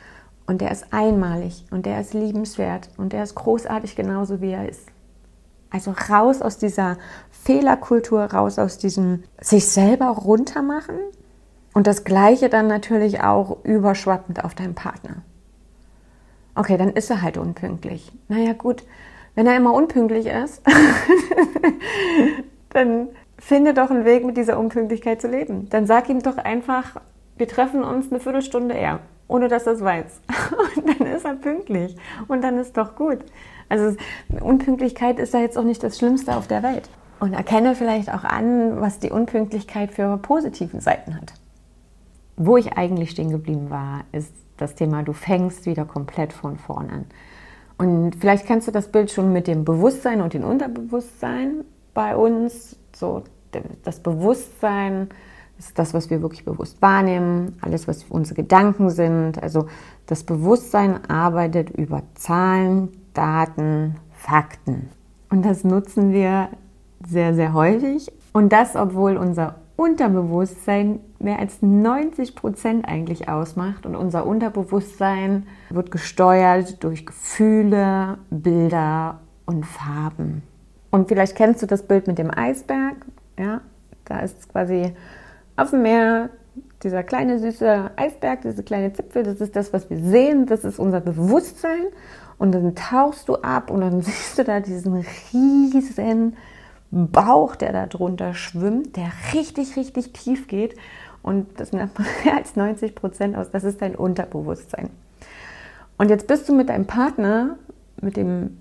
Und 0.46 0.62
der 0.62 0.72
ist 0.72 0.88
einmalig. 0.92 1.66
Und 1.72 1.86
der 1.86 2.02
ist 2.02 2.14
liebenswert. 2.14 2.90
Und 2.98 3.14
der 3.14 3.24
ist 3.24 3.34
großartig 3.36 3.96
genauso 3.96 4.42
wie 4.42 4.52
er 4.52 4.70
ist. 4.70 4.92
Also 5.76 5.94
raus 6.10 6.42
aus 6.42 6.58
dieser 6.58 6.96
Fehlerkultur, 7.32 8.24
raus 8.24 8.60
aus 8.60 8.78
diesem 8.78 9.24
sich 9.42 9.68
selber 9.68 10.06
runtermachen 10.06 10.96
und 11.74 11.86
das 11.86 12.06
Gleiche 12.06 12.48
dann 12.48 12.68
natürlich 12.68 13.20
auch 13.20 13.58
überschwappend 13.66 14.46
auf 14.46 14.56
deinen 14.56 14.74
Partner. 14.74 15.18
Okay, 16.56 16.78
dann 16.78 16.92
ist 16.92 17.10
er 17.10 17.22
halt 17.22 17.38
unpünktlich. 17.38 18.10
Naja 18.30 18.54
gut, 18.54 18.86
wenn 19.36 19.48
er 19.48 19.58
immer 19.58 19.74
unpünktlich 19.74 20.28
ist, 20.28 20.62
dann 22.70 23.10
finde 23.38 23.74
doch 23.74 23.90
einen 23.90 24.06
Weg, 24.06 24.26
mit 24.26 24.38
dieser 24.38 24.58
Unpünktlichkeit 24.58 25.20
zu 25.20 25.28
leben. 25.28 25.68
Dann 25.72 25.88
sag 25.88 26.08
ihm 26.08 26.22
doch 26.22 26.38
einfach, 26.38 27.02
wir 27.36 27.50
treffen 27.50 27.84
uns 27.84 28.10
eine 28.10 28.22
Viertelstunde 28.22 28.76
eher, 28.76 29.02
ohne 29.28 29.48
dass 29.48 29.68
er 29.68 29.74
es 29.74 29.82
weiß. 29.82 30.22
Und 30.76 30.88
dann 30.88 31.08
ist 31.08 31.26
er 31.26 31.36
pünktlich. 31.36 31.96
Und 32.28 32.44
dann 32.44 32.58
ist 32.58 32.78
doch 32.78 32.96
gut. 32.96 33.20
Also 33.70 33.96
Unpünktlichkeit 34.40 35.20
ist 35.20 35.34
ja 35.34 35.40
jetzt 35.40 35.58
auch 35.58 35.64
nicht 35.64 35.82
das 35.84 35.98
Schlimmste 35.98 36.36
auf 36.36 36.48
der 36.48 36.64
Welt. 36.64 36.90
Und 37.20 37.34
erkenne 37.34 37.76
vielleicht 37.76 38.14
auch 38.14 38.24
an, 38.24 38.82
was 38.82 39.00
die 39.00 39.10
Unpünktlichkeit 39.10 39.92
für 39.92 40.18
positiven 40.18 40.82
Seiten 40.82 41.16
hat. 41.16 41.34
Wo 42.36 42.58
ich 42.58 42.74
eigentlich 42.74 43.12
stehen 43.12 43.32
geblieben 43.32 43.70
war, 43.70 44.04
ist 44.12 44.34
das 44.58 44.76
Thema, 44.76 45.04
du 45.04 45.14
fängst 45.14 45.66
wieder 45.66 45.86
komplett 45.86 46.34
von 46.34 46.58
vorn 46.58 46.90
an. 46.90 47.06
Und 47.78 48.16
vielleicht 48.16 48.46
kennst 48.46 48.68
du 48.68 48.72
das 48.72 48.90
Bild 48.90 49.12
schon 49.12 49.34
mit 49.34 49.48
dem 49.48 49.66
Bewusstsein 49.66 50.22
und 50.22 50.34
dem 50.34 50.44
Unterbewusstsein 50.44 51.66
bei 51.94 52.16
uns. 52.16 52.78
So, 52.96 53.24
das 53.84 54.00
Bewusstsein 54.00 55.10
ist 55.58 55.78
das, 55.80 55.94
was 55.94 56.10
wir 56.10 56.22
wirklich 56.22 56.46
bewusst 56.46 56.82
wahrnehmen, 56.82 57.58
alles, 57.62 57.88
was 57.88 58.04
unsere 58.10 58.36
Gedanken 58.36 58.90
sind. 58.90 59.42
Also 59.42 59.68
das 60.06 60.24
Bewusstsein 60.24 61.10
arbeitet 61.10 61.70
über 61.70 62.04
Zahlen, 62.16 62.90
Daten, 63.14 63.96
Fakten. 64.12 64.90
Und 65.30 65.46
das 65.46 65.64
nutzen 65.64 66.12
wir 66.12 66.50
sehr, 67.08 67.34
sehr 67.34 67.54
häufig. 67.54 68.12
Und 68.34 68.52
das, 68.52 68.76
obwohl 68.76 69.18
unser 69.18 69.56
Unterbewusstsein 69.78 71.00
mehr 71.20 71.40
als 71.40 71.62
90 71.62 72.36
Prozent 72.36 72.88
eigentlich 72.88 73.28
ausmacht. 73.28 73.86
Und 73.86 73.96
unser 73.96 74.26
Unterbewusstsein 74.26 75.48
wird 75.70 75.92
gesteuert 75.92 76.84
durch 76.84 77.06
Gefühle, 77.06 78.18
Bilder 78.30 79.20
und 79.46 79.66
Farben. 79.66 80.44
Und 80.92 81.10
vielleicht 81.10 81.36
kennst 81.36 81.62
du 81.62 81.68
das 81.68 81.84
Bild 81.84 82.08
mit 82.08 82.18
dem 82.18 82.32
Eisberg. 82.32 82.96
Ja, 83.38 83.62
da 84.06 84.20
ist 84.20 84.48
quasi 84.50 84.94
auf 85.56 85.72
dem 85.72 85.82
Meer 85.82 86.30
dieser 86.84 87.04
kleine 87.04 87.40
süße 87.40 87.92
Eisberg, 87.96 88.42
diese 88.42 88.64
kleine 88.64 88.94
Zipfel. 88.94 89.24
Das 89.24 89.42
ist 89.42 89.56
das, 89.56 89.74
was 89.74 89.90
wir 89.90 89.98
sehen. 89.98 90.46
Das 90.46 90.64
ist 90.64 90.80
unser 90.80 91.02
Bewusstsein. 91.02 91.88
Und 92.38 92.52
dann 92.54 92.76
tauchst 92.76 93.30
du 93.30 93.36
ab 93.36 93.72
und 93.72 93.82
dann 93.82 94.02
siehst 94.04 94.38
du 94.38 94.44
da 94.44 94.60
diesen 94.60 95.06
riesen 95.34 96.36
Bauch, 96.92 97.56
der 97.56 97.74
da 97.74 97.88
drunter 97.88 98.34
schwimmt, 98.34 98.96
der 98.96 99.12
richtig, 99.34 99.76
richtig 99.76 100.14
tief 100.14 100.48
geht. 100.48 100.76
Und 101.24 101.60
das 101.60 101.72
macht 101.72 101.98
mehr 102.26 102.36
als 102.36 102.56
90 102.56 102.94
Prozent 102.96 103.36
aus. 103.36 103.52
Das 103.52 103.64
ist 103.64 103.82
dein 103.82 103.96
Unterbewusstsein. 103.96 104.90
Und 105.98 106.10
jetzt 106.10 106.28
bist 106.28 106.48
du 106.48 106.54
mit 106.54 106.70
deinem 106.70 106.86
Partner, 106.86 107.58
mit 108.02 108.18
dem 108.18 108.58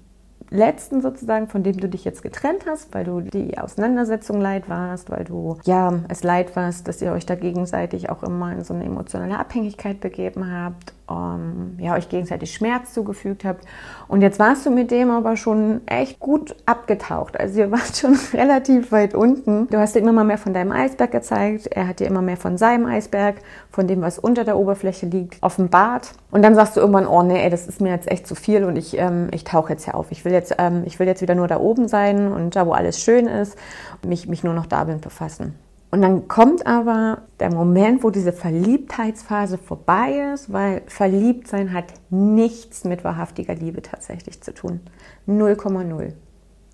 letzten 0.50 1.02
sozusagen, 1.02 1.48
von 1.48 1.62
dem 1.62 1.78
du 1.78 1.88
dich 1.88 2.04
jetzt 2.04 2.22
getrennt 2.22 2.64
hast, 2.66 2.94
weil 2.94 3.04
du 3.04 3.20
die 3.20 3.58
Auseinandersetzung 3.58 4.40
leid 4.40 4.68
warst, 4.68 5.10
weil 5.10 5.24
du 5.24 5.58
ja 5.64 6.00
es 6.08 6.22
leid 6.22 6.54
warst, 6.56 6.88
dass 6.88 7.02
ihr 7.02 7.12
euch 7.12 7.26
da 7.26 7.34
gegenseitig 7.34 8.10
auch 8.10 8.22
immer 8.22 8.52
in 8.52 8.64
so 8.64 8.74
eine 8.74 8.84
emotionale 8.84 9.38
Abhängigkeit 9.38 10.00
begeben 10.00 10.50
habt, 10.50 10.93
um, 11.06 11.76
ja, 11.78 11.94
euch 11.94 12.08
gegenseitig 12.08 12.54
Schmerz 12.54 12.94
zugefügt 12.94 13.44
habt. 13.44 13.64
Und 14.08 14.22
jetzt 14.22 14.38
warst 14.38 14.64
du 14.64 14.70
mit 14.70 14.90
dem 14.90 15.10
aber 15.10 15.36
schon 15.36 15.82
echt 15.86 16.18
gut 16.18 16.56
abgetaucht. 16.66 17.38
Also 17.38 17.60
ihr 17.60 17.70
wart 17.70 17.96
schon 17.96 18.16
relativ 18.32 18.90
weit 18.92 19.14
unten. 19.14 19.68
Du 19.68 19.78
hast 19.78 19.94
dir 19.94 20.00
immer 20.00 20.12
mal 20.12 20.24
mehr 20.24 20.38
von 20.38 20.54
deinem 20.54 20.72
Eisberg 20.72 21.10
gezeigt, 21.10 21.66
er 21.66 21.88
hat 21.88 22.00
dir 22.00 22.06
immer 22.06 22.22
mehr 22.22 22.36
von 22.36 22.56
seinem 22.56 22.86
Eisberg, 22.86 23.36
von 23.70 23.86
dem, 23.86 24.00
was 24.00 24.18
unter 24.18 24.44
der 24.44 24.56
Oberfläche 24.56 25.06
liegt, 25.06 25.42
offenbart. 25.42 26.12
Und 26.30 26.42
dann 26.42 26.54
sagst 26.54 26.76
du 26.76 26.80
irgendwann, 26.80 27.06
oh 27.06 27.22
nee, 27.22 27.42
ey, 27.42 27.50
das 27.50 27.66
ist 27.66 27.80
mir 27.80 27.90
jetzt 27.90 28.10
echt 28.10 28.26
zu 28.26 28.34
viel 28.34 28.64
und 28.64 28.76
ich, 28.76 28.96
ähm, 28.98 29.28
ich 29.32 29.44
tauche 29.44 29.72
jetzt 29.72 29.84
hier 29.84 29.94
auf. 29.94 30.06
Ich 30.10 30.24
will 30.24 30.32
jetzt, 30.32 30.56
ähm, 30.58 30.82
ich 30.86 30.98
will 30.98 31.06
jetzt 31.06 31.22
wieder 31.22 31.34
nur 31.34 31.48
da 31.48 31.60
oben 31.60 31.86
sein 31.86 32.32
und 32.32 32.56
da, 32.56 32.66
wo 32.66 32.72
alles 32.72 33.00
schön 33.00 33.26
ist, 33.26 33.58
mich, 34.06 34.26
mich 34.26 34.42
nur 34.42 34.54
noch 34.54 34.66
damit 34.66 35.02
befassen. 35.02 35.54
Und 35.94 36.02
dann 36.02 36.26
kommt 36.26 36.66
aber 36.66 37.18
der 37.38 37.52
Moment, 37.52 38.02
wo 38.02 38.10
diese 38.10 38.32
Verliebtheitsphase 38.32 39.58
vorbei 39.58 40.32
ist, 40.34 40.52
weil 40.52 40.82
Verliebtsein 40.88 41.72
hat 41.72 41.84
nichts 42.10 42.82
mit 42.82 43.04
wahrhaftiger 43.04 43.54
Liebe 43.54 43.80
tatsächlich 43.80 44.42
zu 44.42 44.52
tun. 44.52 44.80
0,0. 45.28 46.14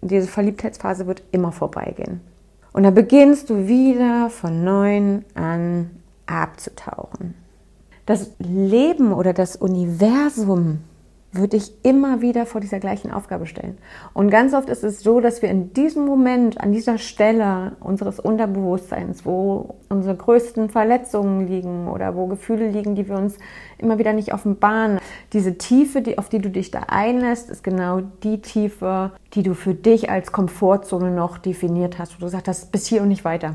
Diese 0.00 0.26
Verliebtheitsphase 0.26 1.06
wird 1.06 1.22
immer 1.32 1.52
vorbeigehen. 1.52 2.22
Und 2.72 2.84
dann 2.84 2.94
beginnst 2.94 3.50
du 3.50 3.68
wieder 3.68 4.30
von 4.30 4.64
neuem 4.64 5.26
an 5.34 5.90
abzutauchen. 6.24 7.34
Das 8.06 8.30
Leben 8.38 9.12
oder 9.12 9.34
das 9.34 9.54
Universum 9.54 10.78
würde 11.32 11.56
ich 11.56 11.72
immer 11.84 12.20
wieder 12.22 12.44
vor 12.44 12.60
dieser 12.60 12.80
gleichen 12.80 13.12
Aufgabe 13.12 13.46
stellen. 13.46 13.78
Und 14.14 14.30
ganz 14.30 14.52
oft 14.52 14.68
ist 14.68 14.82
es 14.82 15.00
so, 15.00 15.20
dass 15.20 15.42
wir 15.42 15.48
in 15.48 15.72
diesem 15.72 16.04
Moment, 16.04 16.60
an 16.60 16.72
dieser 16.72 16.98
Stelle 16.98 17.76
unseres 17.80 18.18
Unterbewusstseins, 18.18 19.24
wo 19.24 19.76
unsere 19.88 20.16
größten 20.16 20.70
Verletzungen 20.70 21.46
liegen 21.46 21.88
oder 21.88 22.16
wo 22.16 22.26
Gefühle 22.26 22.68
liegen, 22.68 22.96
die 22.96 23.08
wir 23.08 23.16
uns 23.16 23.38
immer 23.78 23.98
wieder 23.98 24.12
nicht 24.12 24.34
offenbaren, 24.34 24.98
diese 25.32 25.56
Tiefe, 25.56 26.02
die, 26.02 26.18
auf 26.18 26.28
die 26.28 26.40
du 26.40 26.50
dich 26.50 26.72
da 26.72 26.80
einlässt, 26.88 27.48
ist 27.48 27.62
genau 27.62 28.00
die 28.24 28.42
Tiefe, 28.42 29.12
die 29.34 29.44
du 29.44 29.54
für 29.54 29.74
dich 29.74 30.10
als 30.10 30.32
Komfortzone 30.32 31.12
noch 31.12 31.38
definiert 31.38 31.98
hast, 31.98 32.14
wo 32.14 32.18
du 32.18 32.26
gesagt 32.26 32.48
hast, 32.48 32.72
bis 32.72 32.86
hier 32.86 33.02
und 33.02 33.08
nicht 33.08 33.24
weiter. 33.24 33.54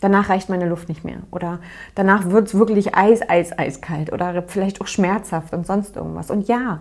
Danach 0.00 0.30
reicht 0.30 0.48
meine 0.48 0.68
Luft 0.68 0.88
nicht 0.88 1.04
mehr. 1.04 1.18
Oder 1.30 1.60
danach 1.94 2.28
wird 2.28 2.48
es 2.48 2.58
wirklich 2.58 2.96
eis, 2.96 3.20
eis, 3.22 3.56
eiskalt 3.56 4.12
oder 4.12 4.42
vielleicht 4.48 4.80
auch 4.80 4.88
schmerzhaft 4.88 5.54
und 5.54 5.64
sonst 5.64 5.94
irgendwas. 5.94 6.28
Und 6.28 6.48
ja, 6.48 6.80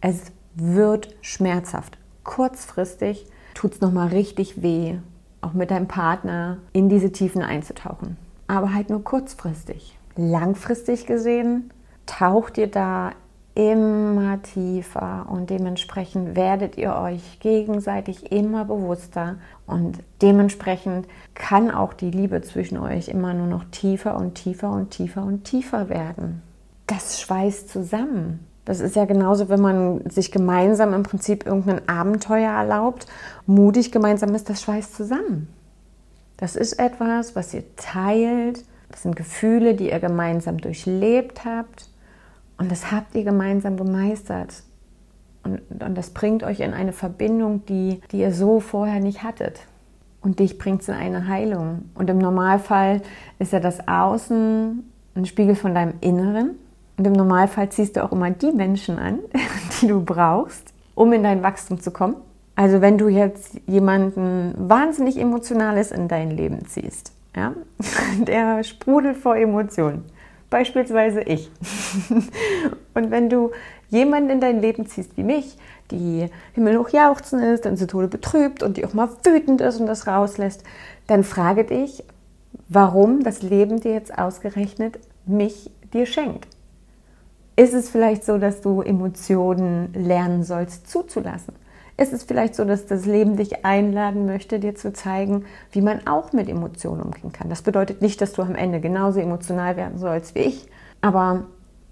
es 0.00 0.32
wird 0.54 1.14
schmerzhaft. 1.22 1.98
Kurzfristig 2.24 3.26
tut 3.54 3.74
es 3.74 3.80
nochmal 3.80 4.08
richtig 4.08 4.62
weh, 4.62 4.98
auch 5.40 5.52
mit 5.52 5.70
deinem 5.70 5.88
Partner 5.88 6.58
in 6.72 6.88
diese 6.88 7.12
Tiefen 7.12 7.42
einzutauchen. 7.42 8.16
Aber 8.46 8.74
halt 8.74 8.90
nur 8.90 9.04
kurzfristig. 9.04 9.98
Langfristig 10.16 11.06
gesehen 11.06 11.70
taucht 12.06 12.58
ihr 12.58 12.68
da 12.68 13.12
immer 13.54 14.40
tiefer 14.42 15.26
und 15.28 15.50
dementsprechend 15.50 16.36
werdet 16.36 16.78
ihr 16.78 16.94
euch 16.94 17.40
gegenseitig 17.40 18.30
immer 18.30 18.64
bewusster 18.64 19.36
und 19.66 19.98
dementsprechend 20.22 21.08
kann 21.34 21.72
auch 21.72 21.92
die 21.92 22.12
Liebe 22.12 22.40
zwischen 22.42 22.78
euch 22.78 23.08
immer 23.08 23.34
nur 23.34 23.48
noch 23.48 23.64
tiefer 23.72 24.16
und 24.16 24.36
tiefer 24.36 24.70
und 24.70 24.90
tiefer 24.90 25.24
und 25.24 25.42
tiefer 25.42 25.88
werden. 25.88 26.40
Das 26.86 27.20
schweißt 27.20 27.68
zusammen. 27.68 28.47
Das 28.68 28.80
ist 28.80 28.96
ja 28.96 29.06
genauso, 29.06 29.48
wenn 29.48 29.62
man 29.62 30.10
sich 30.10 30.30
gemeinsam 30.30 30.92
im 30.92 31.02
Prinzip 31.02 31.46
irgendein 31.46 31.88
Abenteuer 31.88 32.50
erlaubt. 32.50 33.06
Mutig 33.46 33.92
gemeinsam 33.92 34.34
ist 34.34 34.50
das 34.50 34.60
Schweiß 34.60 34.92
zusammen. 34.92 35.48
Das 36.36 36.54
ist 36.54 36.74
etwas, 36.74 37.34
was 37.34 37.54
ihr 37.54 37.64
teilt. 37.76 38.66
Das 38.90 39.04
sind 39.04 39.16
Gefühle, 39.16 39.74
die 39.74 39.88
ihr 39.88 40.00
gemeinsam 40.00 40.58
durchlebt 40.58 41.46
habt. 41.46 41.88
Und 42.58 42.70
das 42.70 42.92
habt 42.92 43.14
ihr 43.14 43.24
gemeinsam 43.24 43.76
bemeistert. 43.76 44.62
Und, 45.44 45.62
und 45.70 45.96
das 45.96 46.10
bringt 46.10 46.42
euch 46.42 46.60
in 46.60 46.74
eine 46.74 46.92
Verbindung, 46.92 47.64
die, 47.64 48.02
die 48.12 48.18
ihr 48.18 48.34
so 48.34 48.60
vorher 48.60 49.00
nicht 49.00 49.22
hattet. 49.22 49.60
Und 50.20 50.40
dich 50.40 50.58
bringt 50.58 50.82
es 50.82 50.88
in 50.88 50.94
eine 50.94 51.26
Heilung. 51.26 51.88
Und 51.94 52.10
im 52.10 52.18
Normalfall 52.18 53.00
ist 53.38 53.54
ja 53.54 53.60
das 53.60 53.88
Außen 53.88 54.84
ein 55.14 55.24
Spiegel 55.24 55.54
von 55.54 55.74
deinem 55.74 55.94
Inneren. 56.02 56.56
Und 56.98 57.06
im 57.06 57.12
Normalfall 57.14 57.70
ziehst 57.70 57.96
du 57.96 58.04
auch 58.04 58.12
immer 58.12 58.30
die 58.30 58.52
Menschen 58.52 58.98
an, 58.98 59.20
die 59.80 59.86
du 59.86 60.04
brauchst, 60.04 60.74
um 60.94 61.12
in 61.12 61.22
dein 61.22 61.42
Wachstum 61.42 61.80
zu 61.80 61.90
kommen. 61.90 62.16
Also 62.56 62.80
wenn 62.80 62.98
du 62.98 63.08
jetzt 63.08 63.60
jemanden 63.66 64.52
wahnsinnig 64.58 65.18
Emotionales 65.18 65.92
in 65.92 66.08
dein 66.08 66.32
Leben 66.32 66.66
ziehst, 66.66 67.12
ja, 67.36 67.54
der 68.18 68.64
sprudelt 68.64 69.16
vor 69.16 69.36
Emotionen, 69.36 70.04
Beispielsweise 70.50 71.20
ich. 71.22 71.50
und 72.94 73.10
wenn 73.10 73.28
du 73.28 73.50
jemanden 73.90 74.30
in 74.30 74.40
dein 74.40 74.60
Leben 74.60 74.86
ziehst 74.86 75.16
wie 75.16 75.22
mich, 75.22 75.58
die 75.90 76.28
himmelhoch 76.54 76.88
jauchzen 76.88 77.40
ist, 77.40 77.66
dann 77.66 77.76
zu 77.76 77.86
Tode 77.86 78.08
betrübt 78.08 78.62
und 78.62 78.76
die 78.76 78.86
auch 78.86 78.94
mal 78.94 79.10
wütend 79.24 79.60
ist 79.60 79.78
und 79.78 79.86
das 79.86 80.06
rauslässt, 80.06 80.64
dann 81.06 81.22
frage 81.22 81.64
dich, 81.64 82.02
warum 82.68 83.22
das 83.22 83.42
Leben 83.42 83.80
dir 83.80 83.92
jetzt 83.92 84.18
ausgerechnet 84.18 84.98
mich 85.26 85.70
dir 85.92 86.06
schenkt. 86.06 86.48
Ist 87.58 87.74
es 87.74 87.90
vielleicht 87.90 88.24
so, 88.24 88.38
dass 88.38 88.60
du 88.60 88.82
Emotionen 88.82 89.92
lernen 89.92 90.44
sollst 90.44 90.88
zuzulassen? 90.88 91.54
Ist 91.96 92.12
es 92.12 92.22
vielleicht 92.22 92.54
so, 92.54 92.64
dass 92.64 92.86
das 92.86 93.04
Leben 93.04 93.36
dich 93.36 93.64
einladen 93.64 94.26
möchte, 94.26 94.60
dir 94.60 94.76
zu 94.76 94.92
zeigen, 94.92 95.44
wie 95.72 95.80
man 95.80 96.06
auch 96.06 96.32
mit 96.32 96.48
Emotionen 96.48 97.02
umgehen 97.02 97.32
kann? 97.32 97.50
Das 97.50 97.62
bedeutet 97.62 98.00
nicht, 98.00 98.20
dass 98.20 98.34
du 98.34 98.42
am 98.42 98.54
Ende 98.54 98.78
genauso 98.78 99.18
emotional 99.18 99.76
werden 99.76 99.98
sollst 99.98 100.36
wie 100.36 100.42
ich. 100.42 100.68
Aber 101.00 101.46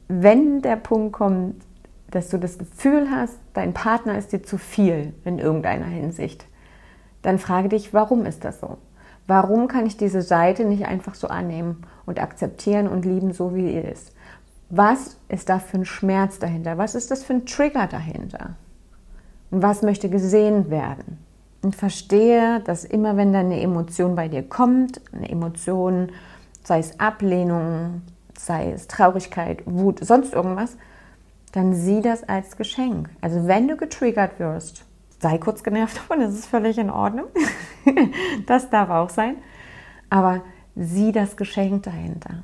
wenn 0.07 0.63
der 0.63 0.77
Punkt 0.77 1.15
kommt, 1.15 1.57
dass 2.13 2.29
du 2.29 2.39
das 2.39 2.59
Gefühl 2.59 3.11
hast, 3.11 3.37
dein 3.53 3.75
Partner 3.75 4.17
ist 4.17 4.31
dir 4.31 4.45
zu 4.45 4.59
viel 4.59 5.15
in 5.25 5.41
irgendeiner 5.41 5.87
Hinsicht, 5.87 6.47
dann 7.23 7.41
frage 7.41 7.71
dich, 7.71 7.93
warum 7.93 8.25
ist 8.25 8.45
das 8.45 8.61
so? 8.61 8.79
Warum 9.27 9.67
kann 9.67 9.85
ich 9.85 9.97
diese 9.97 10.23
Seite 10.23 10.65
nicht 10.65 10.87
einfach 10.87 11.17
so 11.17 11.27
annehmen 11.27 11.83
und 12.05 12.23
akzeptieren 12.23 12.87
und 12.87 13.05
lieben, 13.05 13.33
so 13.33 13.57
wie 13.57 13.67
sie 13.67 13.79
ist? 13.79 14.13
Was 14.69 15.17
ist 15.29 15.49
da 15.49 15.59
für 15.59 15.79
ein 15.79 15.85
Schmerz 15.85 16.39
dahinter? 16.39 16.77
Was 16.77 16.95
ist 16.95 17.11
das 17.11 17.23
für 17.23 17.35
ein 17.35 17.47
Trigger 17.47 17.87
dahinter? 17.87 18.57
Und 19.51 19.63
was 19.63 19.83
möchte 19.83 20.09
gesehen 20.09 20.71
werden? 20.71 21.19
Und 21.63 21.77
verstehe, 21.77 22.61
dass 22.61 22.85
immer 22.85 23.17
wenn 23.17 23.33
da 23.33 23.41
eine 23.41 23.61
Emotion 23.61 24.17
bei 24.17 24.29
dir 24.29 24.43
kommt, 24.43 25.01
eine 25.13 25.29
Emotion, 25.29 26.11
sei 26.65 26.81
es 26.81 26.99
Ablehnung, 26.99 28.03
sei 28.37 28.73
es 28.73 28.89
Traurigkeit, 28.89 29.63
Wut, 29.67 30.05
sonst 30.05 30.35
irgendwas, 30.35 30.77
dann 31.53 31.75
sieh 31.75 32.03
das 32.03 32.29
als 32.29 32.57
Geschenk. 32.57 33.09
Also 33.21 33.47
wenn 33.47 33.69
du 33.69 33.77
getriggert 33.77 34.39
wirst, 34.39 34.85
sei 35.21 35.39
kurz 35.39 35.63
genervt 35.63 35.97
davon, 35.97 36.21
das 36.21 36.35
ist 36.35 36.47
völlig 36.47 36.77
in 36.77 36.91
Ordnung. 36.91 37.27
das 38.47 38.69
darf 38.69 38.91
auch 38.91 39.11
sein. 39.11 39.37
Aber 40.11 40.43
sieh 40.75 41.13
das 41.13 41.37
Geschenk 41.37 41.85
dahinter. 41.85 42.43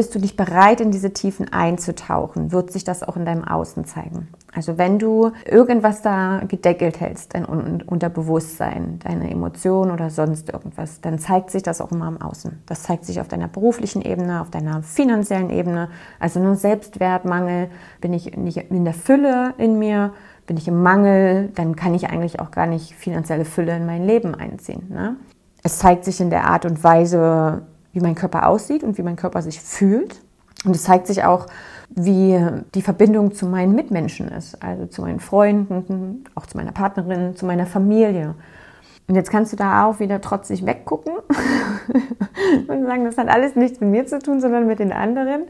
Bist 0.00 0.14
du 0.14 0.18
nicht 0.18 0.38
bereit, 0.38 0.80
in 0.80 0.90
diese 0.90 1.12
Tiefen 1.12 1.52
einzutauchen, 1.52 2.52
wird 2.52 2.72
sich 2.72 2.84
das 2.84 3.02
auch 3.02 3.18
in 3.18 3.26
deinem 3.26 3.44
Außen 3.44 3.84
zeigen. 3.84 4.28
Also 4.50 4.78
wenn 4.78 4.98
du 4.98 5.32
irgendwas 5.44 6.00
da 6.00 6.40
gedeckelt 6.48 7.00
hältst, 7.00 7.34
dein 7.34 7.44
Unterbewusstsein, 7.44 8.98
deine 9.04 9.30
Emotionen 9.30 9.90
oder 9.90 10.08
sonst 10.08 10.50
irgendwas, 10.50 11.02
dann 11.02 11.18
zeigt 11.18 11.50
sich 11.50 11.62
das 11.62 11.82
auch 11.82 11.92
immer 11.92 12.08
im 12.08 12.22
Außen. 12.22 12.62
Das 12.64 12.84
zeigt 12.84 13.04
sich 13.04 13.20
auf 13.20 13.28
deiner 13.28 13.46
beruflichen 13.46 14.00
Ebene, 14.00 14.40
auf 14.40 14.48
deiner 14.48 14.82
finanziellen 14.82 15.50
Ebene. 15.50 15.90
Also 16.18 16.40
nur 16.40 16.54
Selbstwertmangel, 16.54 17.68
bin 18.00 18.14
ich 18.14 18.34
nicht 18.38 18.56
in 18.56 18.86
der 18.86 18.94
Fülle 18.94 19.52
in 19.58 19.78
mir, 19.78 20.14
bin 20.46 20.56
ich 20.56 20.66
im 20.66 20.82
Mangel, 20.82 21.50
dann 21.56 21.76
kann 21.76 21.92
ich 21.92 22.08
eigentlich 22.08 22.40
auch 22.40 22.52
gar 22.52 22.66
nicht 22.66 22.94
finanzielle 22.94 23.44
Fülle 23.44 23.76
in 23.76 23.84
mein 23.84 24.06
Leben 24.06 24.34
einziehen. 24.34 24.86
Ne? 24.88 25.16
Es 25.62 25.78
zeigt 25.78 26.06
sich 26.06 26.22
in 26.22 26.30
der 26.30 26.44
Art 26.44 26.64
und 26.64 26.82
Weise, 26.82 27.66
wie 27.92 28.00
mein 28.00 28.14
Körper 28.14 28.48
aussieht 28.48 28.84
und 28.84 28.98
wie 28.98 29.02
mein 29.02 29.16
Körper 29.16 29.42
sich 29.42 29.60
fühlt. 29.60 30.20
Und 30.64 30.76
es 30.76 30.84
zeigt 30.84 31.06
sich 31.06 31.24
auch, 31.24 31.46
wie 31.88 32.38
die 32.74 32.82
Verbindung 32.82 33.34
zu 33.34 33.46
meinen 33.46 33.74
Mitmenschen 33.74 34.28
ist, 34.28 34.62
also 34.62 34.86
zu 34.86 35.02
meinen 35.02 35.20
Freunden, 35.20 36.24
auch 36.34 36.46
zu 36.46 36.56
meiner 36.56 36.72
Partnerin, 36.72 37.34
zu 37.34 37.46
meiner 37.46 37.66
Familie. 37.66 38.34
Und 39.08 39.16
jetzt 39.16 39.30
kannst 39.30 39.52
du 39.52 39.56
da 39.56 39.86
auch 39.86 39.98
wieder 39.98 40.20
trotzig 40.20 40.64
weggucken 40.66 41.14
und 42.68 42.86
sagen, 42.86 43.04
das 43.04 43.18
hat 43.18 43.28
alles 43.28 43.56
nichts 43.56 43.80
mit 43.80 43.90
mir 43.90 44.06
zu 44.06 44.20
tun, 44.20 44.40
sondern 44.40 44.68
mit 44.68 44.78
den 44.78 44.92
anderen. 44.92 45.42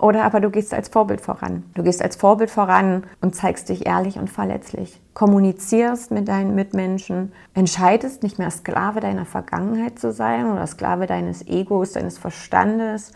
Oder 0.00 0.24
aber 0.24 0.40
du 0.40 0.50
gehst 0.50 0.72
als 0.72 0.88
Vorbild 0.88 1.20
voran. 1.20 1.64
Du 1.74 1.82
gehst 1.82 2.00
als 2.02 2.14
Vorbild 2.14 2.50
voran 2.50 3.02
und 3.20 3.34
zeigst 3.34 3.68
dich 3.68 3.84
ehrlich 3.86 4.16
und 4.16 4.30
verletzlich. 4.30 5.00
Kommunizierst 5.12 6.12
mit 6.12 6.28
deinen 6.28 6.54
Mitmenschen, 6.54 7.32
entscheidest 7.52 8.22
nicht 8.22 8.38
mehr 8.38 8.50
Sklave 8.52 9.00
deiner 9.00 9.24
Vergangenheit 9.24 9.98
zu 9.98 10.12
sein 10.12 10.46
oder 10.52 10.64
Sklave 10.68 11.06
deines 11.06 11.44
Egos, 11.48 11.92
deines 11.92 12.16
Verstandes. 12.16 13.12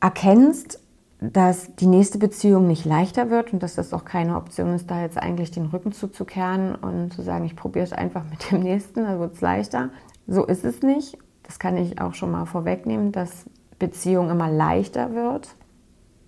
Erkennst, 0.00 0.80
dass 1.20 1.74
die 1.74 1.86
nächste 1.86 2.18
Beziehung 2.18 2.68
nicht 2.68 2.84
leichter 2.84 3.28
wird 3.28 3.52
und 3.52 3.60
dass 3.60 3.74
das 3.74 3.92
auch 3.92 4.04
keine 4.04 4.36
Option 4.36 4.74
ist, 4.74 4.90
da 4.90 5.00
jetzt 5.02 5.18
eigentlich 5.18 5.50
den 5.50 5.66
Rücken 5.66 5.90
zuzukehren 5.90 6.76
und 6.76 7.12
zu 7.12 7.22
sagen, 7.22 7.44
ich 7.44 7.56
probiere 7.56 7.84
es 7.84 7.92
einfach 7.92 8.22
mit 8.30 8.52
dem 8.52 8.60
nächsten, 8.60 9.04
dann 9.04 9.18
wird 9.18 9.34
es 9.34 9.40
leichter. 9.40 9.90
So 10.28 10.44
ist 10.44 10.64
es 10.64 10.82
nicht. 10.82 11.18
Das 11.42 11.58
kann 11.58 11.76
ich 11.76 12.00
auch 12.00 12.14
schon 12.14 12.30
mal 12.30 12.44
vorwegnehmen, 12.44 13.10
dass 13.10 13.44
Beziehung 13.80 14.30
immer 14.30 14.48
leichter 14.48 15.14
wird 15.14 15.56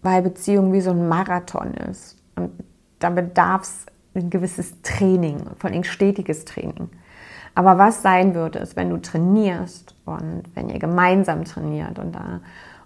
weil 0.05 0.23
Beziehung 0.23 0.73
wie 0.73 0.83
so 0.83 0.90
ein 0.90 1.09
Marathon 1.09 1.75
ist. 1.75 2.17
Und 2.37 2.53
da 2.99 3.11
bedarf 3.11 3.62
es 3.62 3.87
ein 4.14 4.31
gewisses 4.31 4.81
Training, 4.83 5.38
vor 5.59 5.71
allem 5.71 5.83
stetiges 5.83 6.45
Training. 6.45 6.90
Aber 7.55 7.79
was 7.79 8.03
sein 8.03 8.35
würde, 8.35 8.59
ist, 8.59 8.77
wenn 8.77 8.90
du 8.90 8.99
trainierst 8.99 9.97
und 10.05 10.43
wenn 10.55 10.69
ihr 10.69 10.79
gemeinsam 10.79 11.45
trainiert 11.45 11.99
und 11.99 12.14
da 12.14 12.40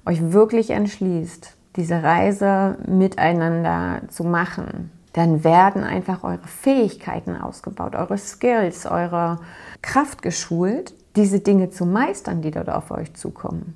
euch 0.07 0.33
wirklich 0.33 0.70
entschließt, 0.70 1.57
diese 1.76 2.02
Reise 2.02 2.78
miteinander 2.87 4.02
zu 4.09 4.24
machen, 4.24 4.90
dann 5.12 5.42
werden 5.42 5.83
einfach 5.83 6.22
eure 6.22 6.46
Fähigkeiten 6.46 7.37
ausgebaut, 7.37 7.96
eure 7.96 8.18
Skills, 8.18 8.87
eure 8.87 9.40
Kraft 9.83 10.22
geschult, 10.22 10.94
diese 11.16 11.40
Dinge 11.40 11.70
zu 11.70 11.85
meistern, 11.85 12.42
die 12.42 12.50
dort 12.50 12.68
auf 12.68 12.90
euch 12.90 13.14
zukommen. 13.14 13.74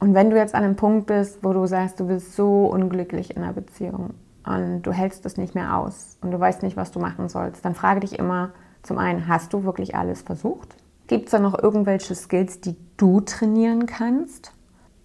Und 0.00 0.14
wenn 0.14 0.30
du 0.30 0.36
jetzt 0.36 0.54
an 0.54 0.64
einem 0.64 0.76
Punkt 0.76 1.06
bist, 1.06 1.44
wo 1.44 1.52
du 1.52 1.66
sagst, 1.66 2.00
du 2.00 2.06
bist 2.06 2.34
so 2.34 2.66
unglücklich 2.66 3.36
in 3.36 3.42
einer 3.42 3.52
Beziehung 3.52 4.14
und 4.46 4.82
du 4.82 4.92
hältst 4.92 5.26
es 5.26 5.36
nicht 5.36 5.54
mehr 5.54 5.76
aus 5.76 6.16
und 6.22 6.30
du 6.30 6.40
weißt 6.40 6.62
nicht, 6.62 6.76
was 6.76 6.90
du 6.90 6.98
machen 6.98 7.28
sollst, 7.28 7.64
dann 7.64 7.74
frage 7.74 8.00
dich 8.00 8.18
immer 8.18 8.50
zum 8.82 8.96
einen, 8.96 9.28
hast 9.28 9.52
du 9.52 9.62
wirklich 9.62 9.94
alles 9.94 10.22
versucht? 10.22 10.74
Gibt 11.06 11.26
es 11.26 11.32
da 11.32 11.38
noch 11.38 11.62
irgendwelche 11.62 12.14
Skills, 12.14 12.62
die 12.62 12.76
du 12.96 13.20
trainieren 13.20 13.84
kannst? 13.84 14.52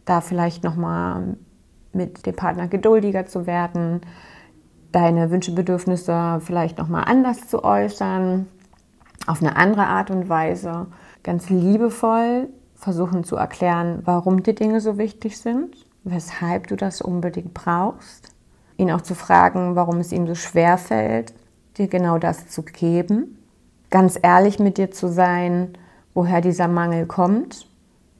Da 0.06 0.22
vielleicht 0.22 0.64
nochmal 0.64 1.36
mit 1.92 2.26
dem 2.26 2.36
Partner 2.36 2.70
geduldiger 2.70 3.26
zu 3.26 3.46
werden, 3.46 4.00
deine 4.94 5.30
Wünsche, 5.30 5.52
Bedürfnisse 5.52 6.40
vielleicht 6.42 6.78
nochmal 6.78 7.04
anders 7.06 7.50
zu 7.50 7.66
äußern, 7.66 8.48
auf 9.28 9.42
eine 9.42 9.58
andere 9.58 9.88
Art 9.88 10.10
und 10.10 10.30
Weise, 10.30 10.88
ganz 11.24 11.50
liebevoll 11.50 12.48
versuchen 12.76 13.24
zu 13.24 13.36
erklären, 13.36 14.02
warum 14.06 14.44
die 14.44 14.56
Dinge 14.56 14.82
so 14.82 14.98
wichtig 14.98 15.40
sind, 15.40 15.76
weshalb 16.04 16.68
du 16.68 16.76
das 16.76 17.02
unbedingt 17.02 17.54
brauchst. 17.54 18.30
Ihn 18.78 18.92
auch 18.92 19.02
zu 19.02 19.16
fragen, 19.16 19.76
warum 19.76 20.00
es 20.00 20.12
ihm 20.12 20.28
so 20.28 20.36
schwer 20.36 20.78
fällt, 20.78 21.34
dir 21.78 21.88
genau 21.88 22.18
das 22.18 22.50
zu 22.50 22.64
geben. 22.64 23.40
Ganz 23.90 24.20
ehrlich 24.22 24.60
mit 24.60 24.78
dir 24.78 24.92
zu 24.92 25.08
sein, 25.08 25.78
woher 26.14 26.42
dieser 26.42 26.68
Mangel 26.68 27.06
kommt. 27.06 27.68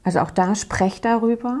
Also 0.02 0.20
auch 0.20 0.30
da 0.30 0.54
sprech 0.54 1.00
darüber. 1.00 1.60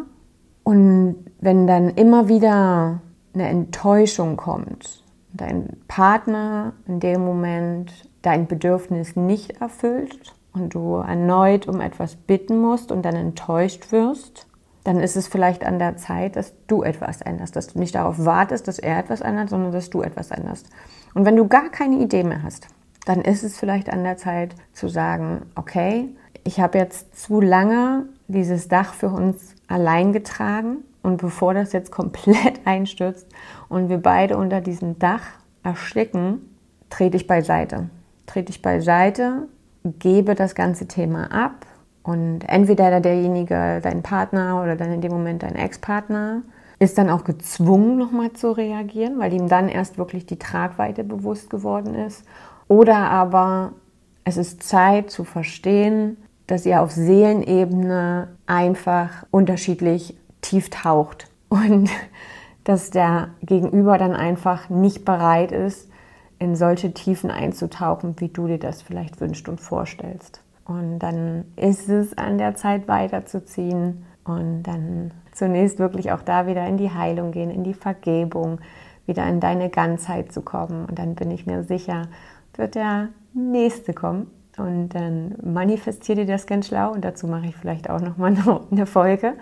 Und 0.62 1.16
wenn 1.40 1.66
dann 1.66 1.90
immer 1.90 2.28
wieder 2.28 3.00
eine 3.34 3.48
Enttäuschung 3.48 4.36
kommt, 4.36 5.04
dein 5.32 5.76
Partner 5.86 6.72
in 6.86 7.00
dem 7.00 7.24
Moment 7.24 7.92
dein 8.22 8.46
Bedürfnis 8.46 9.14
nicht 9.14 9.60
erfüllt, 9.60 10.34
und 10.56 10.74
du 10.74 10.96
erneut 10.96 11.68
um 11.68 11.80
etwas 11.80 12.16
bitten 12.16 12.58
musst 12.60 12.90
und 12.90 13.02
dann 13.02 13.14
enttäuscht 13.14 13.92
wirst, 13.92 14.46
dann 14.84 15.00
ist 15.00 15.16
es 15.16 15.28
vielleicht 15.28 15.64
an 15.64 15.78
der 15.78 15.96
Zeit, 15.96 16.36
dass 16.36 16.54
du 16.66 16.82
etwas 16.82 17.20
änderst, 17.20 17.56
dass 17.56 17.68
du 17.68 17.78
nicht 17.78 17.94
darauf 17.94 18.24
wartest, 18.24 18.68
dass 18.68 18.78
er 18.78 18.98
etwas 18.98 19.20
ändert, 19.20 19.50
sondern 19.50 19.72
dass 19.72 19.90
du 19.90 20.00
etwas 20.00 20.30
änderst. 20.30 20.68
Und 21.14 21.24
wenn 21.24 21.36
du 21.36 21.46
gar 21.46 21.68
keine 21.70 21.96
Idee 21.96 22.22
mehr 22.22 22.42
hast, 22.42 22.68
dann 23.04 23.20
ist 23.20 23.42
es 23.42 23.58
vielleicht 23.58 23.90
an 23.92 24.04
der 24.04 24.16
Zeit 24.16 24.54
zu 24.72 24.88
sagen, 24.88 25.42
okay, 25.54 26.08
ich 26.44 26.60
habe 26.60 26.78
jetzt 26.78 27.18
zu 27.18 27.40
lange 27.40 28.06
dieses 28.28 28.68
Dach 28.68 28.94
für 28.94 29.08
uns 29.08 29.54
allein 29.68 30.12
getragen 30.12 30.78
und 31.02 31.18
bevor 31.18 31.52
das 31.52 31.72
jetzt 31.72 31.90
komplett 31.90 32.60
einstürzt 32.64 33.26
und 33.68 33.88
wir 33.88 33.98
beide 33.98 34.36
unter 34.36 34.60
diesem 34.60 34.98
Dach 34.98 35.22
ersticken, 35.62 36.40
trete 36.90 37.16
ich 37.16 37.26
beiseite. 37.26 37.90
Trete 38.26 38.50
ich 38.50 38.62
beiseite 38.62 39.48
gebe 39.92 40.34
das 40.34 40.54
ganze 40.54 40.86
Thema 40.86 41.32
ab 41.32 41.66
und 42.02 42.48
entweder 42.48 43.00
derjenige, 43.00 43.80
dein 43.82 44.02
Partner 44.02 44.62
oder 44.62 44.76
dann 44.76 44.92
in 44.92 45.00
dem 45.00 45.12
Moment 45.12 45.42
dein 45.42 45.56
Ex-Partner, 45.56 46.42
ist 46.78 46.98
dann 46.98 47.10
auch 47.10 47.24
gezwungen, 47.24 47.96
nochmal 47.96 48.32
zu 48.32 48.52
reagieren, 48.52 49.18
weil 49.18 49.32
ihm 49.32 49.48
dann 49.48 49.68
erst 49.68 49.98
wirklich 49.98 50.26
die 50.26 50.38
Tragweite 50.38 51.04
bewusst 51.04 51.50
geworden 51.50 51.94
ist. 51.94 52.24
Oder 52.68 53.10
aber 53.10 53.72
es 54.24 54.36
ist 54.36 54.62
Zeit 54.62 55.10
zu 55.10 55.24
verstehen, 55.24 56.16
dass 56.46 56.66
ihr 56.66 56.82
auf 56.82 56.92
Seelenebene 56.92 58.28
einfach 58.46 59.24
unterschiedlich 59.30 60.16
tief 60.42 60.70
taucht 60.70 61.28
und 61.48 61.90
dass 62.64 62.90
der 62.90 63.28
Gegenüber 63.42 63.96
dann 63.96 64.12
einfach 64.12 64.68
nicht 64.68 65.04
bereit 65.04 65.52
ist, 65.52 65.88
in 66.38 66.56
solche 66.56 66.92
Tiefen 66.92 67.30
einzutauchen, 67.30 68.14
wie 68.18 68.28
du 68.28 68.46
dir 68.46 68.58
das 68.58 68.82
vielleicht 68.82 69.20
wünschst 69.20 69.48
und 69.48 69.60
vorstellst. 69.60 70.42
Und 70.64 70.98
dann 70.98 71.44
ist 71.56 71.88
es 71.88 72.16
an 72.18 72.38
der 72.38 72.56
Zeit 72.56 72.88
weiterzuziehen 72.88 74.04
und 74.24 74.64
dann 74.64 75.12
zunächst 75.32 75.78
wirklich 75.78 76.12
auch 76.12 76.22
da 76.22 76.46
wieder 76.46 76.66
in 76.66 76.76
die 76.76 76.90
Heilung 76.90 77.30
gehen, 77.30 77.50
in 77.50 77.62
die 77.62 77.74
Vergebung, 77.74 78.60
wieder 79.06 79.26
in 79.28 79.38
deine 79.38 79.70
Ganzheit 79.70 80.32
zu 80.32 80.42
kommen. 80.42 80.86
Und 80.86 80.98
dann 80.98 81.14
bin 81.14 81.30
ich 81.30 81.46
mir 81.46 81.62
sicher, 81.62 82.08
wird 82.54 82.74
der 82.74 83.08
nächste 83.32 83.92
kommen. 83.92 84.30
Und 84.56 84.88
dann 84.90 85.36
manifestiere 85.44 86.24
dir 86.24 86.32
das 86.32 86.46
ganz 86.46 86.68
schlau. 86.68 86.92
Und 86.92 87.04
dazu 87.04 87.28
mache 87.28 87.46
ich 87.46 87.56
vielleicht 87.56 87.88
auch 87.88 88.00
nochmal 88.00 88.34
eine 88.70 88.86
Folge, 88.86 89.34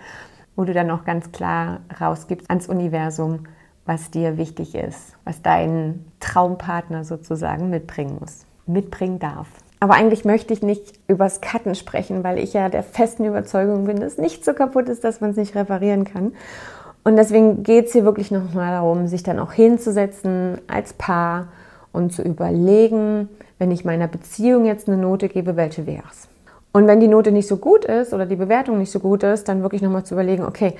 wo 0.55 0.63
du 0.63 0.73
dann 0.73 0.91
auch 0.91 1.05
ganz 1.05 1.31
klar 1.31 1.79
rausgibst 1.99 2.49
ans 2.49 2.67
Universum, 2.67 3.45
was 3.85 4.11
dir 4.11 4.37
wichtig 4.37 4.75
ist, 4.75 5.13
was 5.23 5.41
dein 5.41 6.05
Traumpartner 6.19 7.03
sozusagen 7.03 7.69
mitbringen 7.69 8.17
muss, 8.19 8.45
mitbringen 8.65 9.19
darf. 9.19 9.47
Aber 9.79 9.93
eigentlich 9.93 10.25
möchte 10.25 10.53
ich 10.53 10.63
nicht 10.63 10.93
übers 11.07 11.41
Cutten 11.41 11.75
sprechen, 11.75 12.23
weil 12.23 12.39
ich 12.39 12.53
ja 12.53 12.69
der 12.69 12.81
festen 12.81 13.25
Überzeugung 13.25 13.85
bin, 13.85 13.99
dass 13.99 14.17
nichts 14.17 14.45
so 14.45 14.53
kaputt 14.53 14.89
ist, 14.89 15.03
dass 15.03 15.21
man 15.21 15.31
es 15.31 15.37
nicht 15.37 15.55
reparieren 15.55 16.05
kann. 16.05 16.33
Und 17.03 17.17
deswegen 17.17 17.61
geht 17.61 17.85
es 17.85 17.91
hier 17.91 18.03
wirklich 18.03 18.31
nochmal 18.31 18.71
darum, 18.71 19.07
sich 19.07 19.21
dann 19.21 19.37
auch 19.37 19.51
hinzusetzen 19.51 20.59
als 20.67 20.93
Paar 20.93 21.49
und 21.91 22.11
zu 22.11 22.23
überlegen, 22.23 23.29
wenn 23.59 23.69
ich 23.69 23.85
meiner 23.85 24.07
Beziehung 24.07 24.65
jetzt 24.65 24.87
eine 24.87 24.97
Note 24.97 25.29
gebe, 25.29 25.55
welche 25.55 25.85
wäre 25.85 26.03
es? 26.09 26.27
Und 26.75 26.87
wenn 26.87 26.99
die 26.99 27.07
Note 27.07 27.31
nicht 27.31 27.47
so 27.47 27.55
gut 27.55 27.85
ist 27.85 28.13
oder 28.13 28.25
die 28.25 28.35
Bewertung 28.35 28.79
nicht 28.79 28.91
so 28.91 28.99
gut 28.99 29.23
ist, 29.23 29.47
dann 29.47 29.61
wirklich 29.61 29.81
nochmal 29.81 30.03
zu 30.03 30.13
überlegen, 30.13 30.43
okay, 30.43 30.73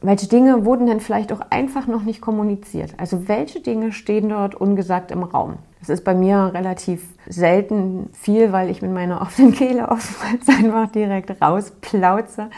welche 0.00 0.28
Dinge 0.28 0.64
wurden 0.64 0.86
denn 0.86 1.00
vielleicht 1.00 1.32
auch 1.32 1.40
einfach 1.50 1.88
noch 1.88 2.04
nicht 2.04 2.20
kommuniziert? 2.20 2.94
Also 2.98 3.26
welche 3.26 3.58
Dinge 3.58 3.90
stehen 3.90 4.28
dort 4.28 4.54
ungesagt 4.54 5.10
im 5.10 5.24
Raum? 5.24 5.56
Das 5.80 5.88
ist 5.88 6.04
bei 6.04 6.14
mir 6.14 6.52
relativ 6.54 7.02
selten 7.26 8.10
viel, 8.12 8.52
weil 8.52 8.70
ich 8.70 8.80
mit 8.80 8.92
meiner 8.92 9.20
offenen 9.22 9.52
Kehle 9.52 9.88
oftmals 9.88 10.48
einfach 10.48 10.92
direkt 10.92 11.42
rausplauze, 11.42 12.48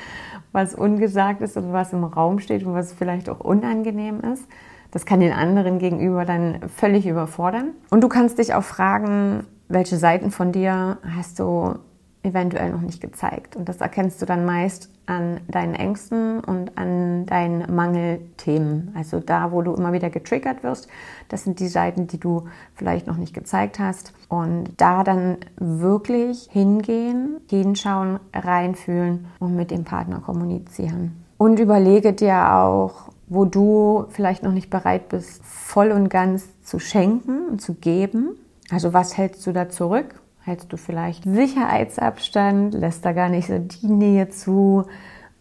was 0.52 0.74
ungesagt 0.74 1.40
ist 1.40 1.56
und 1.56 1.72
was 1.72 1.94
im 1.94 2.04
Raum 2.04 2.40
steht 2.40 2.66
und 2.66 2.74
was 2.74 2.92
vielleicht 2.92 3.30
auch 3.30 3.40
unangenehm 3.40 4.20
ist. 4.20 4.44
Das 4.90 5.06
kann 5.06 5.20
den 5.20 5.32
anderen 5.32 5.78
gegenüber 5.78 6.26
dann 6.26 6.58
völlig 6.68 7.06
überfordern. 7.06 7.70
Und 7.88 8.02
du 8.02 8.08
kannst 8.08 8.36
dich 8.36 8.52
auch 8.52 8.64
fragen, 8.64 9.46
welche 9.70 9.96
Seiten 9.96 10.30
von 10.30 10.52
dir 10.52 10.98
hast 11.16 11.38
du 11.38 11.76
eventuell 12.22 12.70
noch 12.70 12.80
nicht 12.80 13.00
gezeigt. 13.00 13.56
Und 13.56 13.68
das 13.68 13.80
erkennst 13.80 14.22
du 14.22 14.26
dann 14.26 14.44
meist 14.44 14.88
an 15.06 15.40
deinen 15.48 15.74
Ängsten 15.74 16.40
und 16.40 16.78
an 16.78 17.26
deinen 17.26 17.74
Mangelthemen. 17.74 18.92
Also 18.94 19.18
da, 19.18 19.50
wo 19.50 19.62
du 19.62 19.74
immer 19.74 19.92
wieder 19.92 20.10
getriggert 20.10 20.62
wirst, 20.62 20.88
das 21.28 21.44
sind 21.44 21.58
die 21.58 21.68
Seiten, 21.68 22.06
die 22.06 22.18
du 22.18 22.44
vielleicht 22.74 23.06
noch 23.06 23.16
nicht 23.16 23.34
gezeigt 23.34 23.78
hast. 23.78 24.12
Und 24.28 24.70
da 24.76 25.02
dann 25.02 25.38
wirklich 25.56 26.48
hingehen, 26.50 27.40
hinschauen, 27.50 28.20
reinfühlen 28.32 29.26
und 29.40 29.56
mit 29.56 29.70
dem 29.70 29.84
Partner 29.84 30.20
kommunizieren. 30.20 31.24
Und 31.38 31.58
überlege 31.58 32.12
dir 32.12 32.54
auch, 32.54 33.08
wo 33.26 33.44
du 33.44 34.06
vielleicht 34.10 34.44
noch 34.44 34.52
nicht 34.52 34.70
bereit 34.70 35.08
bist, 35.08 35.44
voll 35.44 35.90
und 35.90 36.08
ganz 36.08 36.46
zu 36.62 36.78
schenken 36.78 37.48
und 37.50 37.60
zu 37.60 37.74
geben. 37.74 38.36
Also 38.70 38.92
was 38.92 39.16
hältst 39.16 39.44
du 39.46 39.52
da 39.52 39.68
zurück? 39.68 40.21
Hältst 40.44 40.72
du 40.72 40.76
vielleicht 40.76 41.22
Sicherheitsabstand, 41.22 42.74
lässt 42.74 43.04
da 43.04 43.12
gar 43.12 43.28
nicht 43.28 43.46
so 43.46 43.58
die 43.58 43.86
Nähe 43.86 44.28
zu 44.28 44.86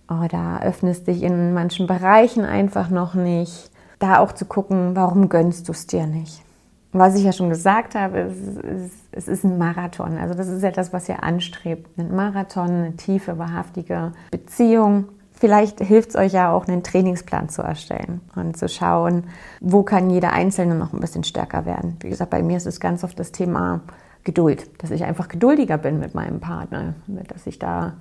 oder 0.08 0.62
öffnest 0.64 1.08
dich 1.08 1.24
in 1.24 1.54
manchen 1.54 1.88
Bereichen 1.88 2.46
einfach 2.46 2.92
noch 2.92 3.16
nicht. 3.16 3.72
Da 3.98 4.20
auch 4.20 4.32
zu 4.32 4.46
gucken, 4.46 4.96
warum 4.96 5.28
gönnst 5.28 5.68
du 5.68 5.72
es 5.72 5.88
dir 5.88 6.06
nicht? 6.06 6.44
Was 6.92 7.16
ich 7.16 7.24
ja 7.24 7.32
schon 7.32 7.50
gesagt 7.50 7.96
habe, 7.96 8.20
es 8.20 8.38
ist, 8.38 8.96
es 9.12 9.28
ist 9.28 9.44
ein 9.44 9.58
Marathon. 9.58 10.18
Also 10.20 10.36
das 10.36 10.50
ist 10.50 10.62
etwas, 10.62 10.94
was 10.94 11.10
ihr 11.10 11.24
anstrebt. 11.24 11.98
Ein 11.98 12.16
Marathon, 12.16 12.70
eine 12.70 12.96
tiefe, 12.96 13.40
wahrhaftige 13.40 14.12
Beziehung. 14.30 15.06
Vielleicht 15.32 15.80
hilft 15.80 16.10
es 16.10 16.16
euch 16.16 16.34
ja 16.34 16.52
auch, 16.52 16.68
einen 16.68 16.84
Trainingsplan 16.84 17.50
zu 17.50 17.64
erstellen 17.64 18.22
und 18.36 18.56
zu 18.56 18.70
schauen, 18.70 19.24
wo 19.62 19.82
kann 19.82 20.12
jeder 20.12 20.34
Einzelne 20.34 20.76
noch 20.76 20.94
ein 20.94 21.00
bisschen 21.00 21.24
stärker 21.24 21.66
werden. 21.66 21.98
Wie 22.02 22.10
gesagt, 22.10 22.30
bei 22.30 22.44
mir 22.44 22.58
ist 22.58 22.68
es 22.68 22.80
ganz 22.80 23.04
oft 23.04 23.18
das 23.18 23.32
Thema 23.32 23.82
Geduld, 24.24 24.70
dass 24.82 24.92
ich 24.92 25.04
einfach 25.04 25.28
geduldiger 25.28 25.78
bin 25.78 26.00
mit 26.00 26.14
meinem 26.14 26.40
Partner, 26.40 26.94
dass 27.08 27.48
ich 27.48 27.60
da 27.60 27.94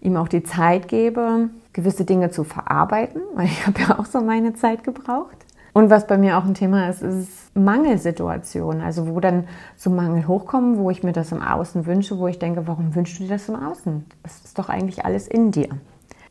ihm 0.00 0.16
auch 0.16 0.28
die 0.28 0.42
Zeit 0.42 0.88
gebe, 0.88 1.50
gewisse 1.72 2.04
Dinge 2.04 2.30
zu 2.30 2.44
verarbeiten, 2.44 3.22
weil 3.34 3.46
ich 3.46 3.66
habe 3.66 3.80
ja 3.80 3.98
auch 3.98 4.06
so 4.06 4.20
meine 4.20 4.54
Zeit 4.54 4.84
gebraucht. 4.84 5.36
Und 5.72 5.90
was 5.90 6.06
bei 6.06 6.18
mir 6.18 6.38
auch 6.38 6.44
ein 6.44 6.54
Thema 6.54 6.88
ist, 6.88 7.02
ist 7.02 7.54
Mangelsituationen, 7.54 8.82
also 8.82 9.08
wo 9.08 9.20
dann 9.20 9.44
so 9.76 9.90
Mangel 9.90 10.26
hochkommen, 10.26 10.78
wo 10.78 10.90
ich 10.90 11.02
mir 11.04 11.12
das 11.12 11.30
im 11.30 11.40
Außen 11.40 11.86
wünsche, 11.86 12.18
wo 12.18 12.26
ich 12.26 12.38
denke, 12.38 12.66
warum 12.66 12.94
wünschst 12.94 13.18
du 13.18 13.24
dir 13.24 13.30
das 13.30 13.48
im 13.48 13.54
Außen? 13.54 14.04
Das 14.22 14.44
ist 14.44 14.58
doch 14.58 14.68
eigentlich 14.68 15.04
alles 15.04 15.28
in 15.28 15.52
dir. 15.52 15.68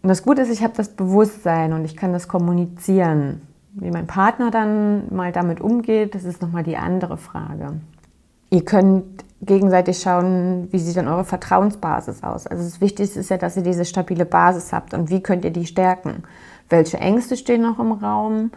Und 0.02 0.10
das 0.10 0.24
Gute 0.24 0.42
ist, 0.42 0.52
ich 0.52 0.64
habe 0.64 0.74
das 0.76 0.90
Bewusstsein 0.90 1.74
und 1.74 1.86
ich 1.86 1.96
kann 1.96 2.14
das 2.14 2.28
kommunizieren. 2.28 3.42
Wie 3.74 3.92
mein 3.92 4.08
Partner 4.08 4.52
dann 4.52 5.14
mal 5.16 5.32
damit 5.32 5.62
umgeht, 5.62 6.16
das 6.16 6.24
ist 6.24 6.42
nochmal 6.42 6.64
die 6.64 6.78
andere 6.78 7.18
Frage. 7.18 7.74
Ihr 8.50 8.66
könnt 8.66 9.24
gegenseitig 9.41 10.00
schauen, 10.00 10.67
wie 10.71 10.80
sieht 10.80 10.97
dann 10.97 11.08
eure 11.08 11.23
Vertrauensbasis 11.23 12.23
aus. 12.23 12.47
Also 12.47 12.63
das 12.63 12.82
Wichtigste 12.82 13.19
ist 13.19 13.30
ja, 13.30 13.38
dass 13.38 13.56
ihr 13.56 13.63
diese 13.63 13.86
stabile 13.86 14.26
Basis 14.26 14.73
habt 14.73 14.93
und 14.93 15.10
wie 15.10 15.21
könnt 15.21 15.45
ihr 15.45 15.52
die 15.52 15.65
stärken. 15.65 16.23
Welche 16.69 16.97
Ängste 16.97 17.38
stehen 17.38 17.62
noch 17.62 17.80
im 17.80 17.91
Raum? 17.91 18.52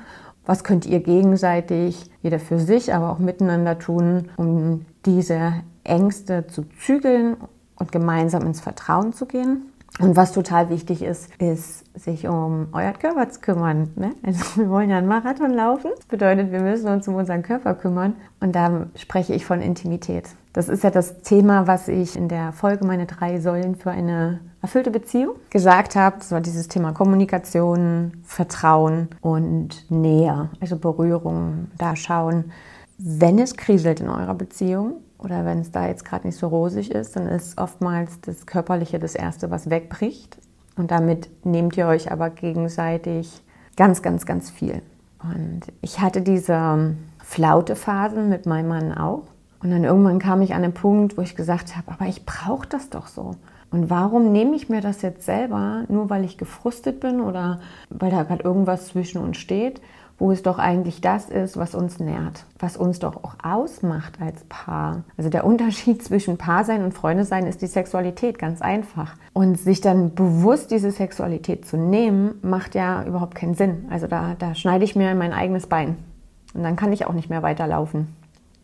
Was 0.46 0.64
könnt 0.64 0.86
ihr 0.86 1.00
gegenseitig, 1.00 2.10
jeder 2.22 2.40
für 2.40 2.58
sich, 2.58 2.94
aber 2.94 3.12
auch 3.12 3.18
miteinander 3.18 3.78
tun, 3.78 4.30
um 4.36 4.86
diese 5.04 5.52
Ängste 5.84 6.46
zu 6.46 6.64
zügeln 6.80 7.36
und 7.76 7.92
gemeinsam 7.92 8.46
ins 8.46 8.60
Vertrauen 8.60 9.12
zu 9.12 9.26
gehen? 9.26 9.70
Und 9.98 10.16
was 10.16 10.32
total 10.32 10.70
wichtig 10.70 11.02
ist, 11.02 11.28
ist, 11.38 11.84
sich 12.00 12.26
um 12.26 12.68
euer 12.72 12.92
Körper 12.92 13.28
zu 13.28 13.40
kümmern. 13.40 13.90
Ne? 13.96 14.14
Also 14.22 14.60
wir 14.62 14.70
wollen 14.70 14.88
ja 14.88 14.96
einen 14.96 15.08
Marathon 15.08 15.50
laufen. 15.50 15.90
Das 15.94 16.06
bedeutet, 16.06 16.52
wir 16.52 16.60
müssen 16.60 16.88
uns 16.88 17.06
um 17.06 17.16
unseren 17.16 17.42
Körper 17.42 17.74
kümmern. 17.74 18.14
Und 18.40 18.54
da 18.54 18.86
spreche 18.94 19.34
ich 19.34 19.44
von 19.44 19.60
Intimität. 19.60 20.30
Das 20.52 20.68
ist 20.68 20.82
ja 20.82 20.90
das 20.90 21.22
Thema, 21.22 21.66
was 21.66 21.86
ich 21.86 22.16
in 22.16 22.28
der 22.28 22.52
Folge 22.52 22.84
meine 22.84 23.06
drei 23.06 23.38
Säulen 23.38 23.76
für 23.76 23.90
eine 23.90 24.40
erfüllte 24.62 24.90
Beziehung 24.90 25.36
gesagt 25.50 25.94
habe. 25.94 26.16
Das 26.18 26.32
war 26.32 26.40
dieses 26.40 26.66
Thema 26.66 26.92
Kommunikation, 26.92 28.12
Vertrauen 28.24 29.08
und 29.20 29.90
Nähe, 29.90 30.50
also 30.60 30.76
Berührung. 30.76 31.68
Da 31.78 31.94
schauen, 31.94 32.50
wenn 32.98 33.38
es 33.38 33.56
kriselt 33.56 34.00
in 34.00 34.08
eurer 34.08 34.34
Beziehung, 34.34 34.96
oder 35.22 35.44
wenn 35.44 35.60
es 35.60 35.70
da 35.70 35.86
jetzt 35.86 36.04
gerade 36.04 36.26
nicht 36.26 36.38
so 36.38 36.48
rosig 36.48 36.90
ist, 36.90 37.16
dann 37.16 37.26
ist 37.26 37.58
oftmals 37.58 38.20
das 38.22 38.46
Körperliche 38.46 38.98
das 38.98 39.14
Erste, 39.14 39.50
was 39.50 39.70
wegbricht. 39.70 40.38
Und 40.76 40.90
damit 40.90 41.28
nehmt 41.44 41.76
ihr 41.76 41.86
euch 41.86 42.10
aber 42.10 42.30
gegenseitig 42.30 43.42
ganz, 43.76 44.02
ganz, 44.02 44.24
ganz 44.24 44.50
viel. 44.50 44.82
Und 45.22 45.60
ich 45.82 46.00
hatte 46.00 46.22
diese 46.22 46.94
Flaute-Phasen 47.22 48.28
mit 48.28 48.46
meinem 48.46 48.68
Mann 48.68 48.92
auch. 48.96 49.24
Und 49.62 49.70
dann 49.70 49.84
irgendwann 49.84 50.18
kam 50.18 50.42
ich 50.42 50.54
an 50.54 50.62
den 50.62 50.72
Punkt, 50.72 51.16
wo 51.18 51.22
ich 51.22 51.36
gesagt 51.36 51.76
habe, 51.76 51.92
aber 51.92 52.06
ich 52.06 52.24
brauche 52.24 52.66
das 52.66 52.90
doch 52.90 53.06
so. 53.06 53.32
Und 53.70 53.90
warum 53.90 54.32
nehme 54.32 54.56
ich 54.56 54.68
mir 54.68 54.80
das 54.80 55.02
jetzt 55.02 55.24
selber, 55.24 55.84
nur 55.88 56.10
weil 56.10 56.24
ich 56.24 56.38
gefrustet 56.38 57.00
bin 57.00 57.20
oder 57.20 57.60
weil 57.88 58.10
da 58.10 58.24
gerade 58.24 58.42
irgendwas 58.42 58.86
zwischen 58.86 59.20
uns 59.20 59.36
steht? 59.36 59.80
wo 60.20 60.30
es 60.30 60.42
doch 60.42 60.58
eigentlich 60.58 61.00
das 61.00 61.30
ist, 61.30 61.56
was 61.56 61.74
uns 61.74 61.98
nährt, 61.98 62.44
was 62.58 62.76
uns 62.76 62.98
doch 62.98 63.24
auch 63.24 63.36
ausmacht 63.42 64.20
als 64.20 64.44
Paar. 64.50 65.02
Also 65.16 65.30
der 65.30 65.44
Unterschied 65.44 66.02
zwischen 66.04 66.36
Paarsein 66.36 66.84
und 66.84 66.92
Freunde 66.92 67.24
sein 67.24 67.46
ist 67.46 67.62
die 67.62 67.66
Sexualität, 67.66 68.38
ganz 68.38 68.60
einfach. 68.60 69.16
Und 69.32 69.58
sich 69.58 69.80
dann 69.80 70.14
bewusst 70.14 70.70
diese 70.70 70.90
Sexualität 70.90 71.66
zu 71.66 71.78
nehmen, 71.78 72.34
macht 72.42 72.74
ja 72.74 73.02
überhaupt 73.04 73.34
keinen 73.34 73.54
Sinn. 73.54 73.86
Also 73.90 74.06
da, 74.06 74.36
da 74.38 74.54
schneide 74.54 74.84
ich 74.84 74.94
mir 74.94 75.14
mein 75.14 75.32
eigenes 75.32 75.66
Bein. 75.66 75.96
Und 76.52 76.64
dann 76.64 76.76
kann 76.76 76.92
ich 76.92 77.06
auch 77.06 77.14
nicht 77.14 77.30
mehr 77.30 77.42
weiterlaufen. 77.42 78.08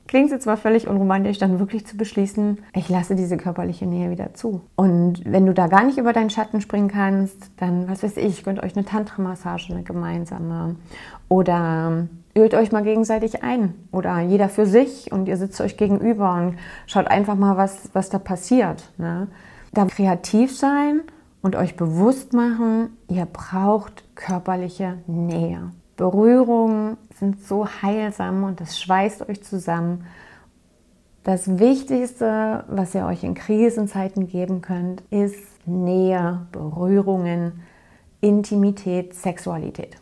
Klingt 0.07 0.31
jetzt 0.31 0.45
zwar 0.45 0.57
völlig 0.57 0.87
unromantisch, 0.87 1.38
dann 1.38 1.59
wirklich 1.59 1.87
zu 1.87 1.97
beschließen, 1.97 2.59
ich 2.75 2.88
lasse 2.88 3.16
diese 3.16 3.37
körperliche 3.37 3.87
Nähe 3.87 4.11
wieder 4.11 4.35
zu. 4.35 4.61
Und 4.77 5.23
wenn 5.25 5.47
du 5.47 5.53
da 5.53 5.66
gar 5.66 5.85
nicht 5.85 5.99
über 5.99 6.12
deinen 6.12 6.31
Schatten 6.31 6.61
springen 6.61 6.88
kannst, 6.88 7.51
dann, 7.57 7.88
was 7.88 8.03
weiß 8.03 8.16
ich, 8.19 8.45
gönnt 8.45 8.62
euch 8.62 8.77
eine 8.77 8.85
Tantra-Massage, 8.85 9.73
eine 9.73 9.83
gemeinsame. 9.83 10.77
Oder 11.29 12.07
ölt 12.37 12.55
euch 12.55 12.71
mal 12.71 12.85
gegenseitig 12.85 13.42
ein. 13.42 13.75
Oder 13.90 14.21
jeder 14.21 14.49
für 14.49 14.66
sich 14.66 15.11
und 15.11 15.27
ihr 15.27 15.37
sitzt 15.37 15.61
euch 15.61 15.77
gegenüber 15.77 16.35
und 16.35 16.57
schaut 16.87 17.09
einfach 17.09 17.35
mal, 17.35 17.57
was, 17.57 17.90
was 17.92 18.09
da 18.09 18.19
passiert. 18.19 18.92
Ne? 18.99 19.27
Da 19.73 19.87
kreativ 19.87 20.57
sein 20.57 21.01
und 21.42 21.57
euch 21.57 21.77
bewusst 21.77 22.33
machen, 22.33 22.97
ihr 23.09 23.27
braucht 23.27 24.05
körperliche 24.14 24.99
Nähe. 25.07 25.71
Berührungen 25.97 26.97
sind 27.18 27.42
so 27.44 27.66
heilsam 27.66 28.44
und 28.44 28.61
das 28.61 28.81
schweißt 28.81 29.29
euch 29.29 29.42
zusammen. 29.42 30.07
Das 31.24 31.59
Wichtigste, 31.59 32.64
was 32.68 32.94
ihr 32.94 33.05
euch 33.07 33.24
in 33.24 33.35
Krisenzeiten 33.35 34.29
geben 34.29 34.61
könnt, 34.61 35.02
ist 35.11 35.66
Nähe, 35.66 36.46
Berührungen, 36.52 37.62
Intimität, 38.20 39.14
Sexualität. 39.14 39.96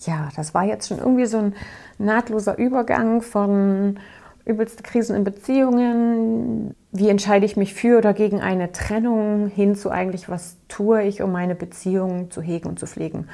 Ja, 0.00 0.30
das 0.34 0.54
war 0.54 0.64
jetzt 0.64 0.88
schon 0.88 0.98
irgendwie 0.98 1.26
so 1.26 1.38
ein 1.38 1.54
nahtloser 1.98 2.56
Übergang 2.56 3.20
von 3.20 3.98
übelste 4.46 4.82
Krisen 4.82 5.14
in 5.14 5.24
Beziehungen. 5.24 6.74
Wie 6.92 7.08
entscheide 7.08 7.44
ich 7.44 7.56
mich 7.56 7.74
für 7.74 7.98
oder 7.98 8.14
gegen 8.14 8.40
eine 8.40 8.72
Trennung 8.72 9.48
hin 9.48 9.74
zu 9.76 9.90
eigentlich, 9.90 10.28
was 10.28 10.56
tue 10.68 11.02
ich, 11.02 11.22
um 11.22 11.32
meine 11.32 11.54
Beziehung 11.54 12.30
zu 12.30 12.40
hegen 12.40 12.68
und 12.68 12.78
zu 12.78 12.86
pflegen? 12.86 13.28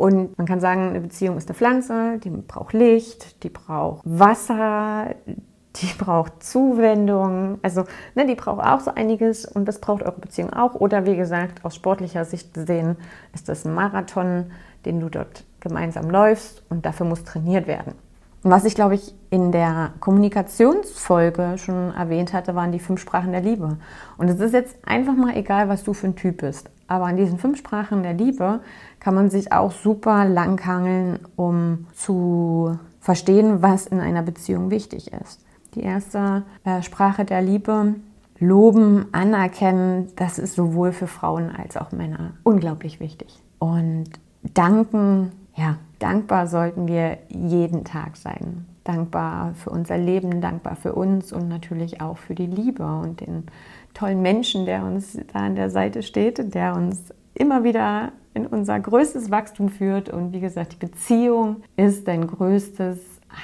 Und 0.00 0.38
man 0.38 0.46
kann 0.46 0.60
sagen, 0.60 0.88
eine 0.88 1.00
Beziehung 1.02 1.36
ist 1.36 1.50
eine 1.50 1.54
Pflanze, 1.54 2.16
die 2.24 2.30
braucht 2.30 2.72
Licht, 2.72 3.42
die 3.42 3.50
braucht 3.50 4.00
Wasser, 4.06 5.14
die 5.76 5.92
braucht 5.98 6.42
Zuwendung. 6.42 7.58
Also 7.60 7.84
ne, 8.14 8.24
die 8.24 8.34
braucht 8.34 8.64
auch 8.64 8.80
so 8.80 8.94
einiges 8.94 9.44
und 9.44 9.66
das 9.66 9.78
braucht 9.78 10.02
eure 10.02 10.18
Beziehung 10.18 10.54
auch. 10.54 10.74
Oder 10.74 11.04
wie 11.04 11.16
gesagt, 11.16 11.66
aus 11.66 11.74
sportlicher 11.74 12.24
Sicht 12.24 12.54
gesehen 12.54 12.96
ist 13.34 13.50
das 13.50 13.66
ein 13.66 13.74
Marathon, 13.74 14.52
den 14.86 15.00
du 15.00 15.10
dort 15.10 15.44
gemeinsam 15.60 16.08
läufst 16.08 16.62
und 16.70 16.86
dafür 16.86 17.04
muss 17.04 17.24
trainiert 17.24 17.66
werden. 17.66 17.92
Was 18.42 18.64
ich, 18.64 18.74
glaube 18.74 18.94
ich, 18.94 19.14
in 19.28 19.52
der 19.52 19.92
Kommunikationsfolge 20.00 21.58
schon 21.58 21.92
erwähnt 21.92 22.32
hatte, 22.32 22.54
waren 22.54 22.72
die 22.72 22.78
fünf 22.78 23.02
Sprachen 23.02 23.32
der 23.32 23.42
Liebe. 23.42 23.76
Und 24.16 24.30
es 24.30 24.40
ist 24.40 24.54
jetzt 24.54 24.76
einfach 24.82 25.14
mal 25.14 25.36
egal, 25.36 25.68
was 25.68 25.84
du 25.84 25.92
für 25.92 26.06
ein 26.06 26.16
Typ 26.16 26.38
bist. 26.38 26.70
Aber 26.90 27.04
an 27.04 27.16
diesen 27.16 27.38
fünf 27.38 27.56
Sprachen 27.56 28.02
der 28.02 28.14
Liebe 28.14 28.60
kann 28.98 29.14
man 29.14 29.30
sich 29.30 29.52
auch 29.52 29.70
super 29.70 30.24
langhangeln, 30.24 31.20
um 31.36 31.86
zu 31.94 32.80
verstehen, 32.98 33.62
was 33.62 33.86
in 33.86 34.00
einer 34.00 34.22
Beziehung 34.22 34.70
wichtig 34.70 35.12
ist. 35.12 35.40
Die 35.74 35.82
erste 35.82 36.42
äh, 36.64 36.82
Sprache 36.82 37.24
der 37.24 37.42
Liebe, 37.42 37.94
loben, 38.40 39.06
anerkennen, 39.12 40.08
das 40.16 40.40
ist 40.40 40.56
sowohl 40.56 40.90
für 40.90 41.06
Frauen 41.06 41.54
als 41.54 41.76
auch 41.76 41.92
Männer 41.92 42.32
unglaublich 42.42 42.98
wichtig. 42.98 43.40
Und 43.60 44.10
danken, 44.42 45.30
ja, 45.54 45.76
dankbar 46.00 46.48
sollten 46.48 46.88
wir 46.88 47.18
jeden 47.28 47.84
Tag 47.84 48.16
sein. 48.16 48.66
Dankbar 48.82 49.54
für 49.54 49.70
unser 49.70 49.96
Leben, 49.96 50.40
dankbar 50.40 50.74
für 50.74 50.94
uns 50.94 51.32
und 51.32 51.48
natürlich 51.48 52.00
auch 52.00 52.18
für 52.18 52.34
die 52.34 52.46
Liebe 52.46 52.84
und 52.84 53.20
den 53.20 53.44
tollen 53.94 54.22
Menschen, 54.22 54.66
der 54.66 54.84
uns 54.84 55.18
da 55.32 55.40
an 55.40 55.56
der 55.56 55.70
Seite 55.70 56.02
steht, 56.02 56.54
der 56.54 56.74
uns 56.74 57.12
immer 57.34 57.64
wieder 57.64 58.12
in 58.34 58.46
unser 58.46 58.78
größtes 58.78 59.30
Wachstum 59.30 59.68
führt. 59.68 60.08
Und 60.08 60.32
wie 60.32 60.40
gesagt, 60.40 60.72
die 60.72 60.86
Beziehung 60.86 61.62
ist 61.76 62.06
dein 62.06 62.26
größtes 62.26 62.98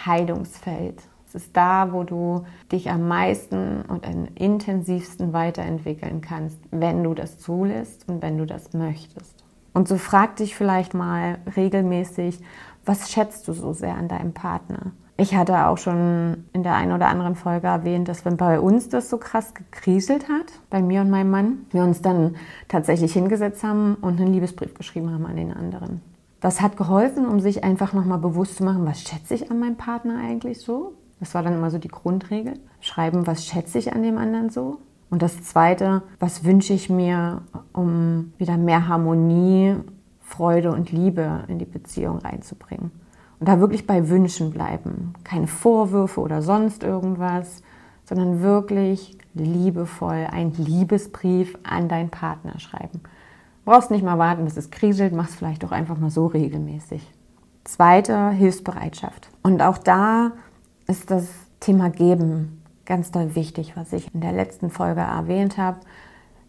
Heilungsfeld. 0.06 1.02
Es 1.28 1.35
ist 1.35 1.56
da, 1.56 1.92
wo 1.92 2.04
du 2.04 2.44
dich 2.70 2.90
am 2.90 3.09
meisten 3.09 3.82
und 3.82 4.06
am 4.06 4.28
intensivsten 4.35 5.32
weiterentwickeln 5.32 6.20
kannst, 6.20 6.59
wenn 6.70 7.02
du 7.02 7.14
das 7.14 7.38
zulässt 7.38 8.09
und 8.09 8.22
wenn 8.22 8.38
du 8.38 8.46
das 8.46 8.72
möchtest. 8.72 9.44
Und 9.72 9.88
so 9.88 9.98
frag 9.98 10.37
dich 10.37 10.54
vielleicht 10.54 10.94
mal 10.94 11.38
regelmäßig, 11.56 12.40
was 12.85 13.11
schätzt 13.11 13.48
du 13.48 13.52
so 13.52 13.72
sehr 13.72 13.96
an 13.96 14.09
deinem 14.09 14.32
Partner? 14.32 14.92
Ich 15.18 15.35
hatte 15.35 15.66
auch 15.66 15.79
schon 15.79 16.44
in 16.52 16.62
der 16.62 16.74
einen 16.74 16.92
oder 16.92 17.09
anderen 17.09 17.37
Folge 17.37 17.68
erwähnt, 17.68 18.07
dass 18.07 18.26
wenn 18.26 18.37
bei 18.37 18.61
uns 18.61 18.90
das 18.90 19.09
so 19.09 19.16
krass 19.16 19.55
gekriselt 19.55 20.29
hat, 20.29 20.52
bei 20.68 20.83
mir 20.83 21.00
und 21.00 21.09
meinem 21.09 21.31
Mann, 21.31 21.59
wir 21.70 21.85
uns 21.85 22.02
dann 22.02 22.37
tatsächlich 22.68 23.14
hingesetzt 23.14 23.64
haben 23.64 23.94
und 23.94 24.20
einen 24.20 24.35
Liebesbrief 24.35 24.74
geschrieben 24.74 25.11
haben 25.11 25.24
an 25.24 25.37
den 25.37 25.55
anderen. 25.55 26.02
Das 26.40 26.61
hat 26.61 26.76
geholfen, 26.76 27.26
um 27.26 27.40
sich 27.40 27.64
einfach 27.64 27.94
nochmal 27.94 28.18
bewusst 28.18 28.57
zu 28.57 28.64
machen, 28.64 28.85
was 28.85 29.00
schätze 29.00 29.35
ich 29.35 29.50
an 29.50 29.59
meinem 29.59 29.76
Partner 29.76 30.18
eigentlich 30.18 30.61
so? 30.61 30.92
Das 31.18 31.35
war 31.35 31.42
dann 31.42 31.55
immer 31.55 31.70
so 31.70 31.79
die 31.79 31.88
Grundregel. 31.88 32.59
Schreiben, 32.81 33.26
was 33.26 33.46
schätze 33.46 33.79
ich 33.79 33.94
an 33.94 34.02
dem 34.02 34.18
anderen 34.18 34.50
so? 34.50 34.81
Und 35.09 35.22
das 35.22 35.42
Zweite, 35.42 36.02
was 36.18 36.44
wünsche 36.44 36.74
ich 36.74 36.90
mir, 36.90 37.40
um 37.72 38.35
wieder 38.37 38.59
mehr 38.59 38.87
Harmonie, 38.87 39.76
Freude 40.20 40.72
und 40.72 40.92
Liebe 40.92 41.44
in 41.48 41.59
die 41.59 41.64
Beziehung 41.64 42.18
reinzubringen? 42.18 42.90
Und 43.38 43.49
da 43.49 43.61
wirklich 43.61 43.87
bei 43.87 44.09
Wünschen 44.09 44.51
bleiben. 44.51 45.14
Keine 45.25 45.46
Vorwürfe 45.46 46.20
oder 46.20 46.42
sonst 46.42 46.83
irgendwas, 46.83 47.62
sondern 48.05 48.40
wirklich 48.40 49.18
liebevoll 49.35 50.27
einen 50.31 50.53
Liebesbrief 50.53 51.59
an 51.62 51.88
deinen 51.88 52.11
Partner 52.11 52.59
schreiben. 52.59 53.01
Du 53.03 53.72
brauchst 53.72 53.90
nicht 53.90 54.05
mal 54.05 54.18
warten, 54.18 54.44
bis 54.44 54.57
es 54.57 54.70
kriselt, 54.70 55.12
mach 55.12 55.29
es 55.29 55.35
vielleicht 55.35 55.64
auch 55.64 55.72
einfach 55.72 55.99
mal 55.99 56.11
so 56.11 56.27
regelmäßig. 56.27 57.12
Zweite, 57.64 58.31
Hilfsbereitschaft. 58.31 59.29
Und 59.42 59.61
auch 59.61 59.79
da 59.79 60.33
ist 60.87 61.11
das 61.11 61.29
Thema 61.61 61.90
Geben 61.90 62.62
ganz 62.87 63.11
doll 63.11 63.35
wichtig, 63.35 63.72
was 63.77 63.92
ich 63.92 64.14
in 64.14 64.20
der 64.20 64.33
letzten 64.33 64.70
Folge 64.70 65.01
erwähnt 65.01 65.59
habe, 65.59 65.81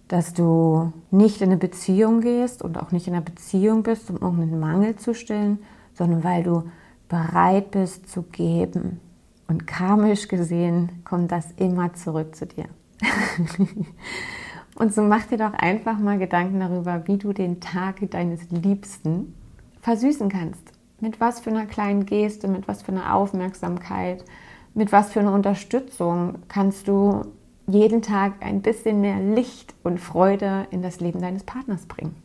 dass 0.08 0.34
du 0.34 0.94
nicht 1.12 1.42
in 1.42 1.50
eine 1.50 1.58
Beziehung 1.58 2.22
gehst 2.22 2.62
und 2.62 2.78
auch 2.78 2.92
nicht 2.92 3.08
in 3.08 3.14
einer 3.14 3.24
Beziehung 3.24 3.84
bist, 3.84 4.10
um 4.10 4.18
irgendeinen 4.18 4.60
Mangel 4.60 4.96
zu 4.96 5.14
stillen, 5.14 5.60
sondern 5.98 6.24
weil 6.24 6.44
du 6.44 6.64
bereit 7.10 7.72
bist 7.72 8.10
zu 8.10 8.24
geben. 8.24 9.00
Und 9.48 9.66
karmisch 9.66 10.28
gesehen 10.28 11.04
kommt 11.06 11.32
das 11.32 11.52
immer 11.58 11.94
zurück 11.94 12.36
zu 12.36 12.46
dir. 12.46 12.66
und 14.76 14.94
so 14.94 15.02
mach 15.02 15.26
dir 15.26 15.38
doch 15.38 15.54
einfach 15.54 15.98
mal 16.00 16.18
Gedanken 16.18 16.60
darüber, 16.60 17.08
wie 17.08 17.18
du 17.18 17.34
den 17.34 17.62
Tag 17.62 17.98
deines 18.12 18.50
Liebsten 18.52 19.34
versüßen 19.82 20.30
kannst. 20.30 20.74
Mit 21.00 21.22
was 21.22 21.40
für 21.40 21.52
einer 21.52 21.66
kleinen 21.66 22.06
Geste, 22.06 22.48
mit 22.48 22.68
was 22.68 22.82
für 22.82 22.92
einer 22.92 23.16
Aufmerksamkeit, 23.16 24.26
mit 24.74 24.92
was 24.92 25.14
für 25.14 25.22
einer 25.22 25.34
Unterstützung 25.34 26.40
kannst 26.48 26.88
du 26.88 27.22
jeden 27.68 28.02
Tag 28.02 28.34
ein 28.42 28.62
bisschen 28.62 29.02
mehr 29.02 29.20
Licht 29.20 29.74
und 29.84 30.00
Freude 30.00 30.68
in 30.72 30.82
das 30.82 31.00
Leben 31.00 31.22
deines 31.22 31.44
Partners 31.44 31.86
bringen. 31.86 32.16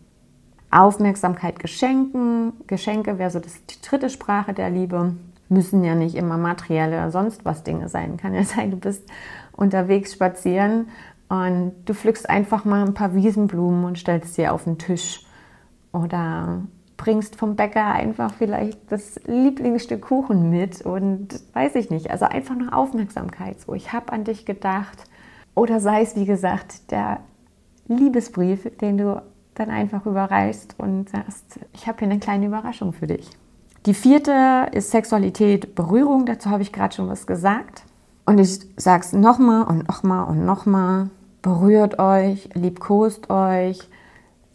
Aufmerksamkeit 0.72 1.60
geschenken. 1.60 2.54
Geschenke 2.66 3.18
wäre 3.18 3.30
so 3.30 3.38
das, 3.38 3.64
die 3.66 3.80
dritte 3.80 4.10
Sprache 4.10 4.54
der 4.54 4.70
Liebe. 4.70 5.14
Müssen 5.48 5.84
ja 5.84 5.94
nicht 5.94 6.14
immer 6.14 6.38
materielle 6.38 6.96
oder 6.96 7.10
sonst 7.10 7.44
was 7.44 7.62
Dinge 7.62 7.88
sein. 7.88 8.16
Kann 8.16 8.34
ja 8.34 8.42
sein, 8.44 8.70
du 8.70 8.78
bist 8.78 9.08
unterwegs 9.52 10.14
spazieren 10.14 10.88
und 11.28 11.72
du 11.84 11.94
pflückst 11.94 12.28
einfach 12.28 12.64
mal 12.64 12.84
ein 12.86 12.94
paar 12.94 13.14
Wiesenblumen 13.14 13.84
und 13.84 13.98
stellst 13.98 14.34
sie 14.34 14.48
auf 14.48 14.64
den 14.64 14.78
Tisch. 14.78 15.24
Oder 15.92 16.62
bringst 16.96 17.36
vom 17.36 17.56
Bäcker 17.56 17.86
einfach 17.86 18.32
vielleicht 18.32 18.78
das 18.90 19.20
Lieblingsstück 19.26 20.02
Kuchen 20.02 20.48
mit 20.48 20.80
und 20.80 21.28
weiß 21.52 21.74
ich 21.74 21.90
nicht. 21.90 22.10
Also 22.10 22.24
einfach 22.24 22.54
nur 22.54 22.74
Aufmerksamkeit. 22.74 23.60
So, 23.60 23.74
ich 23.74 23.92
habe 23.92 24.12
an 24.12 24.24
dich 24.24 24.46
gedacht. 24.46 25.04
Oder 25.54 25.80
sei 25.80 26.00
es, 26.00 26.16
wie 26.16 26.24
gesagt, 26.24 26.90
der 26.90 27.20
Liebesbrief, 27.88 28.78
den 28.78 28.96
du 28.96 29.22
dann 29.54 29.70
einfach 29.70 30.06
überreichst 30.06 30.74
und 30.78 31.10
sagst, 31.10 31.60
ich 31.72 31.86
habe 31.86 31.98
hier 31.98 32.08
eine 32.08 32.18
kleine 32.18 32.46
Überraschung 32.46 32.92
für 32.92 33.06
dich. 33.06 33.28
Die 33.86 33.94
vierte 33.94 34.68
ist 34.72 34.90
Sexualität, 34.90 35.74
Berührung. 35.74 36.24
Dazu 36.24 36.50
habe 36.50 36.62
ich 36.62 36.72
gerade 36.72 36.94
schon 36.94 37.08
was 37.08 37.26
gesagt. 37.26 37.82
Und 38.24 38.38
ich 38.38 38.60
sage 38.76 39.02
es 39.04 39.12
nochmal 39.12 39.66
und 39.66 39.88
nochmal 39.88 40.28
und 40.28 40.44
nochmal. 40.44 41.10
Berührt 41.42 41.98
euch, 41.98 42.48
liebkost 42.54 43.28
euch, 43.30 43.88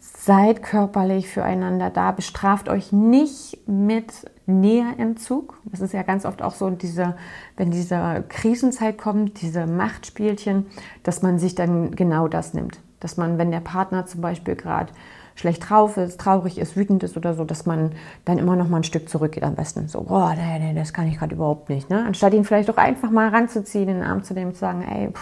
seid 0.00 0.62
körperlich 0.62 1.28
füreinander 1.28 1.90
da, 1.90 2.12
bestraft 2.12 2.70
euch 2.70 2.92
nicht 2.92 3.68
mit 3.68 4.12
Näherentzug. 4.46 5.60
Das 5.66 5.80
ist 5.80 5.92
ja 5.92 6.02
ganz 6.02 6.24
oft 6.24 6.40
auch 6.40 6.54
so, 6.54 6.70
diese, 6.70 7.16
wenn 7.58 7.70
diese 7.70 8.24
Krisenzeit 8.30 8.96
kommt, 8.96 9.42
diese 9.42 9.66
Machtspielchen, 9.66 10.66
dass 11.02 11.20
man 11.20 11.38
sich 11.38 11.54
dann 11.54 11.90
genau 11.94 12.28
das 12.28 12.54
nimmt. 12.54 12.80
Dass 13.00 13.16
man, 13.16 13.38
wenn 13.38 13.50
der 13.50 13.60
Partner 13.60 14.06
zum 14.06 14.20
Beispiel 14.20 14.56
gerade 14.56 14.92
schlecht 15.38 15.68
drauf 15.68 15.96
ist, 15.96 16.20
traurig 16.20 16.58
ist, 16.58 16.76
wütend 16.76 17.02
ist 17.04 17.16
oder 17.16 17.34
so, 17.34 17.44
dass 17.44 17.64
man 17.64 17.92
dann 18.24 18.38
immer 18.38 18.56
noch 18.56 18.68
mal 18.68 18.78
ein 18.78 18.84
Stück 18.84 19.08
zurückgeht 19.08 19.44
am 19.44 19.54
besten. 19.54 19.88
So, 19.88 20.02
boah, 20.02 20.34
nee, 20.34 20.58
nee, 20.58 20.74
das 20.74 20.92
kann 20.92 21.06
ich 21.06 21.18
gerade 21.18 21.34
überhaupt 21.34 21.68
nicht. 21.68 21.88
Ne? 21.88 22.04
Anstatt 22.04 22.34
ihn 22.34 22.44
vielleicht 22.44 22.68
auch 22.70 22.76
einfach 22.76 23.10
mal 23.10 23.28
ranzuziehen, 23.28 23.88
in 23.88 23.96
den 23.96 24.04
Arm 24.04 24.24
zu 24.24 24.34
nehmen 24.34 24.48
und 24.48 24.54
zu 24.54 24.60
sagen, 24.60 24.82
ey, 24.82 25.12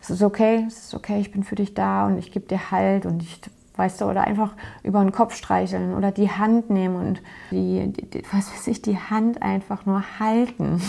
es 0.00 0.10
ist 0.10 0.22
okay, 0.22 0.64
es 0.66 0.78
ist 0.78 0.94
okay, 0.94 1.20
ich 1.20 1.30
bin 1.30 1.44
für 1.44 1.56
dich 1.56 1.74
da 1.74 2.06
und 2.06 2.18
ich 2.18 2.32
gebe 2.32 2.46
dir 2.46 2.70
Halt 2.70 3.04
und 3.04 3.22
ich, 3.22 3.40
weißt 3.76 4.00
du, 4.00 4.06
oder 4.06 4.24
einfach 4.24 4.54
über 4.82 5.00
den 5.00 5.12
Kopf 5.12 5.34
streicheln 5.34 5.94
oder 5.94 6.10
die 6.10 6.30
Hand 6.30 6.70
nehmen 6.70 6.96
und 6.96 7.22
die, 7.50 7.92
die 7.92 8.22
was 8.32 8.50
weiß 8.50 8.68
ich, 8.68 8.80
die 8.80 8.98
Hand 8.98 9.42
einfach 9.42 9.84
nur 9.84 10.02
halten. 10.18 10.80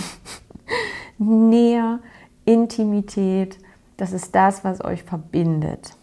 Nähe, 1.17 1.99
Intimität, 2.45 3.57
das 3.99 4.13
ist 4.13 4.33
das, 4.33 4.63
was 4.63 4.83
euch 4.83 5.03
verbindet. 5.03 5.93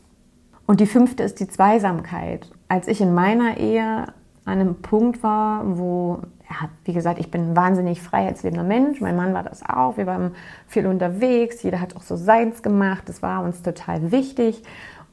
Und 0.67 0.81
die 0.81 0.87
fünfte 0.87 1.23
ist 1.23 1.41
die 1.41 1.49
Zweisamkeit. 1.49 2.51
Als 2.69 2.89
ich 2.89 3.01
in 3.01 3.15
meiner 3.15 3.57
Ehe 3.57 4.07
an 4.45 4.61
einem 4.61 4.75
Punkt 4.77 5.23
war, 5.23 5.63
wo, 5.79 6.19
ja, 6.49 6.69
wie 6.85 6.93
gesagt, 6.93 7.19
ich 7.19 7.31
bin 7.31 7.53
ein 7.53 7.57
wahnsinnig 7.57 8.03
freiheitslebender 8.03 8.65
Mensch, 8.65 9.01
mein 9.01 9.17
Mann 9.17 9.33
war 9.33 9.43
das 9.43 9.63
auch, 9.65 9.97
wir 9.97 10.07
waren 10.07 10.33
viel 10.67 10.87
unterwegs, 10.87 11.63
jeder 11.63 11.81
hat 11.81 11.97
auch 11.97 12.03
so 12.03 12.17
seins 12.17 12.63
gemacht, 12.63 13.05
das 13.07 13.23
war 13.23 13.43
uns 13.43 13.63
total 13.63 14.13
wichtig. 14.13 14.63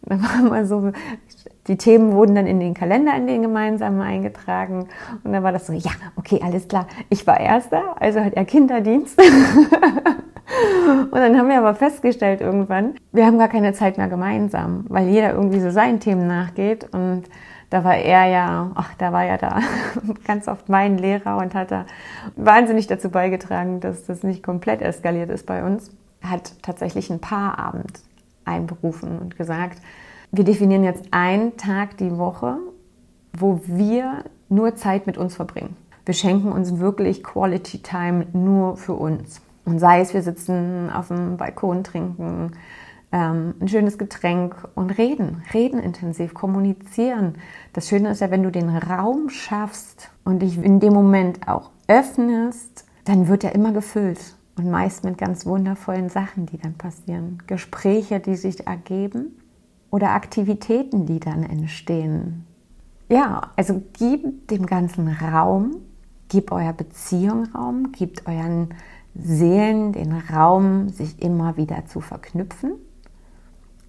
Dann 0.02 0.22
war 0.24 0.50
mal 0.50 0.65
so, 0.65 0.91
die 1.67 1.78
Themen 1.78 2.12
wurden 2.12 2.36
dann 2.36 2.48
in 2.48 2.60
den 2.60 2.74
Kalender 2.74 3.15
in 3.15 3.28
den 3.28 3.41
gemeinsamen 3.41 4.02
eingetragen 4.02 4.88
und 5.24 5.32
dann 5.32 5.43
war 5.43 5.52
das 5.52 5.67
so, 5.67 5.74
ja, 5.74 5.91
okay, 6.15 6.41
alles 6.43 6.67
klar, 6.67 6.88
ich 7.10 7.26
war 7.26 7.39
Erster, 7.39 7.96
also 8.02 8.19
hat 8.19 8.34
er 8.34 8.46
Kinderdienst. 8.46 9.19
Und 10.46 11.16
dann 11.16 11.38
haben 11.38 11.48
wir 11.48 11.58
aber 11.58 11.74
festgestellt 11.74 12.42
irgendwann, 12.42 12.96
wir 13.12 13.26
haben 13.26 13.38
gar 13.38 13.48
keine 13.48 13.74
Zeit 13.74 13.98
mehr 13.98 14.10
gemeinsam, 14.10 14.86
weil 14.90 15.08
jeder 15.08 15.34
irgendwie 15.34 15.60
so 15.60 15.72
seinen 15.72 16.00
Themen 16.00 16.28
nachgeht. 16.28 16.88
Und 16.94 17.24
da 17.70 17.84
war 17.84 17.96
er 17.96 18.26
ja, 18.26 18.72
ach, 18.76 18.94
da 18.96 19.14
war 19.14 19.24
ja 19.24 19.38
da 19.38 19.62
ganz 20.28 20.48
oft 20.48 20.70
mein 20.70 20.98
Lehrer 20.98 21.38
und 21.38 21.56
hat 21.56 21.72
da 21.72 21.86
wahnsinnig 22.36 22.88
dazu 22.88 23.10
beigetragen, 23.10 23.80
dass 23.80 24.06
das 24.06 24.24
nicht 24.24 24.44
komplett 24.44 24.82
eskaliert 24.82 25.30
ist 25.30 25.46
bei 25.46 25.64
uns. 25.64 25.92
Hat 26.22 26.62
tatsächlich 26.62 27.10
ein 27.10 27.20
Paarabend 27.20 28.02
einberufen 28.46 29.18
und 29.20 29.38
gesagt, 29.38 29.80
wir 30.32 30.44
definieren 30.44 30.84
jetzt 30.84 31.06
einen 31.12 31.58
Tag 31.58 31.98
die 31.98 32.18
Woche, 32.18 32.58
wo 33.38 33.62
wir 33.66 34.24
nur 34.50 34.76
Zeit 34.76 35.08
mit 35.08 35.18
uns 35.18 35.36
verbringen. 35.36 35.76
Wir 36.06 36.14
schenken 36.14 36.52
uns 36.52 36.80
wirklich 36.80 37.24
Quality 37.24 37.80
Time 37.80 38.28
nur 38.34 38.78
für 38.78 38.94
uns. 38.94 39.42
Und 39.65 39.80
sei 39.80 40.02
es, 40.02 40.13
wir 40.13 40.21
sitzen 40.21 40.89
auf 40.89 41.08
dem 41.08 41.38
Balkon, 41.38 41.84
trinken 41.84 42.52
ähm, 43.13 43.54
ein 43.62 43.67
schönes 43.67 43.97
Getränk 43.97 44.56
und 44.76 44.89
reden, 44.97 45.43
reden 45.54 45.80
intensiv, 45.80 46.34
kommunizieren. 46.34 47.36
Das 47.71 47.88
Schöne 47.88 48.10
ist 48.10 48.21
ja, 48.21 48.32
wenn 48.32 48.43
du 48.43 48.52
den 48.52 48.69
Raum 48.69 49.30
schaffst 49.30 50.10
und 50.26 50.41
dich 50.41 50.58
in 50.58 50.80
dem 50.80 50.93
Moment 50.93 51.47
auch 51.47 51.69
öffnest, 51.88 52.86
dann 53.06 53.28
wird 53.28 53.43
er 53.43 53.54
immer 53.54 53.71
gefüllt. 53.71 54.36
Und 54.56 54.69
meist 54.69 55.04
mit 55.04 55.17
ganz 55.17 55.45
wundervollen 55.45 56.10
Sachen, 56.10 56.45
die 56.45 56.58
dann 56.58 56.76
passieren. 56.76 57.41
Gespräche, 57.47 58.19
die 58.19 58.36
sich 58.36 58.67
ergeben 58.67 59.36
oder 59.89 60.12
Aktivitäten, 60.12 61.08
die 61.08 61.19
dann 61.19 61.43
entstehen. 61.43 62.45
Ja, 63.10 63.52
also 63.56 63.82
gib 63.93 64.47
dem 64.47 64.65
ganzen 64.65 65.08
Raum, 65.08 65.78
gib 66.30 66.52
eurer 66.52 66.73
Beziehung 66.73 67.45
Raum, 67.54 67.91
gebt 67.91 68.28
euren 68.28 68.69
Seelen 69.15 69.93
den 69.93 70.13
Raum, 70.13 70.89
sich 70.89 71.21
immer 71.21 71.58
wieder 71.58 71.86
zu 71.86 72.02
verknüpfen 72.02 72.73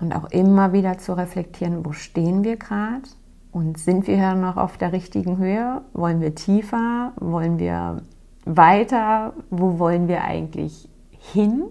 und 0.00 0.14
auch 0.14 0.30
immer 0.30 0.72
wieder 0.72 0.98
zu 0.98 1.16
reflektieren, 1.16 1.84
wo 1.84 1.92
stehen 1.92 2.44
wir 2.44 2.56
gerade 2.56 3.08
und 3.52 3.78
sind 3.78 4.06
wir 4.06 4.16
hier 4.16 4.34
noch 4.34 4.56
auf 4.56 4.76
der 4.76 4.92
richtigen 4.92 5.38
Höhe? 5.38 5.82
Wollen 5.92 6.20
wir 6.20 6.34
tiefer? 6.34 7.12
Wollen 7.16 7.58
wir 7.58 8.02
weiter? 8.44 9.32
Wo 9.50 9.78
wollen 9.78 10.08
wir 10.08 10.24
eigentlich 10.24 10.88
hin? 11.18 11.62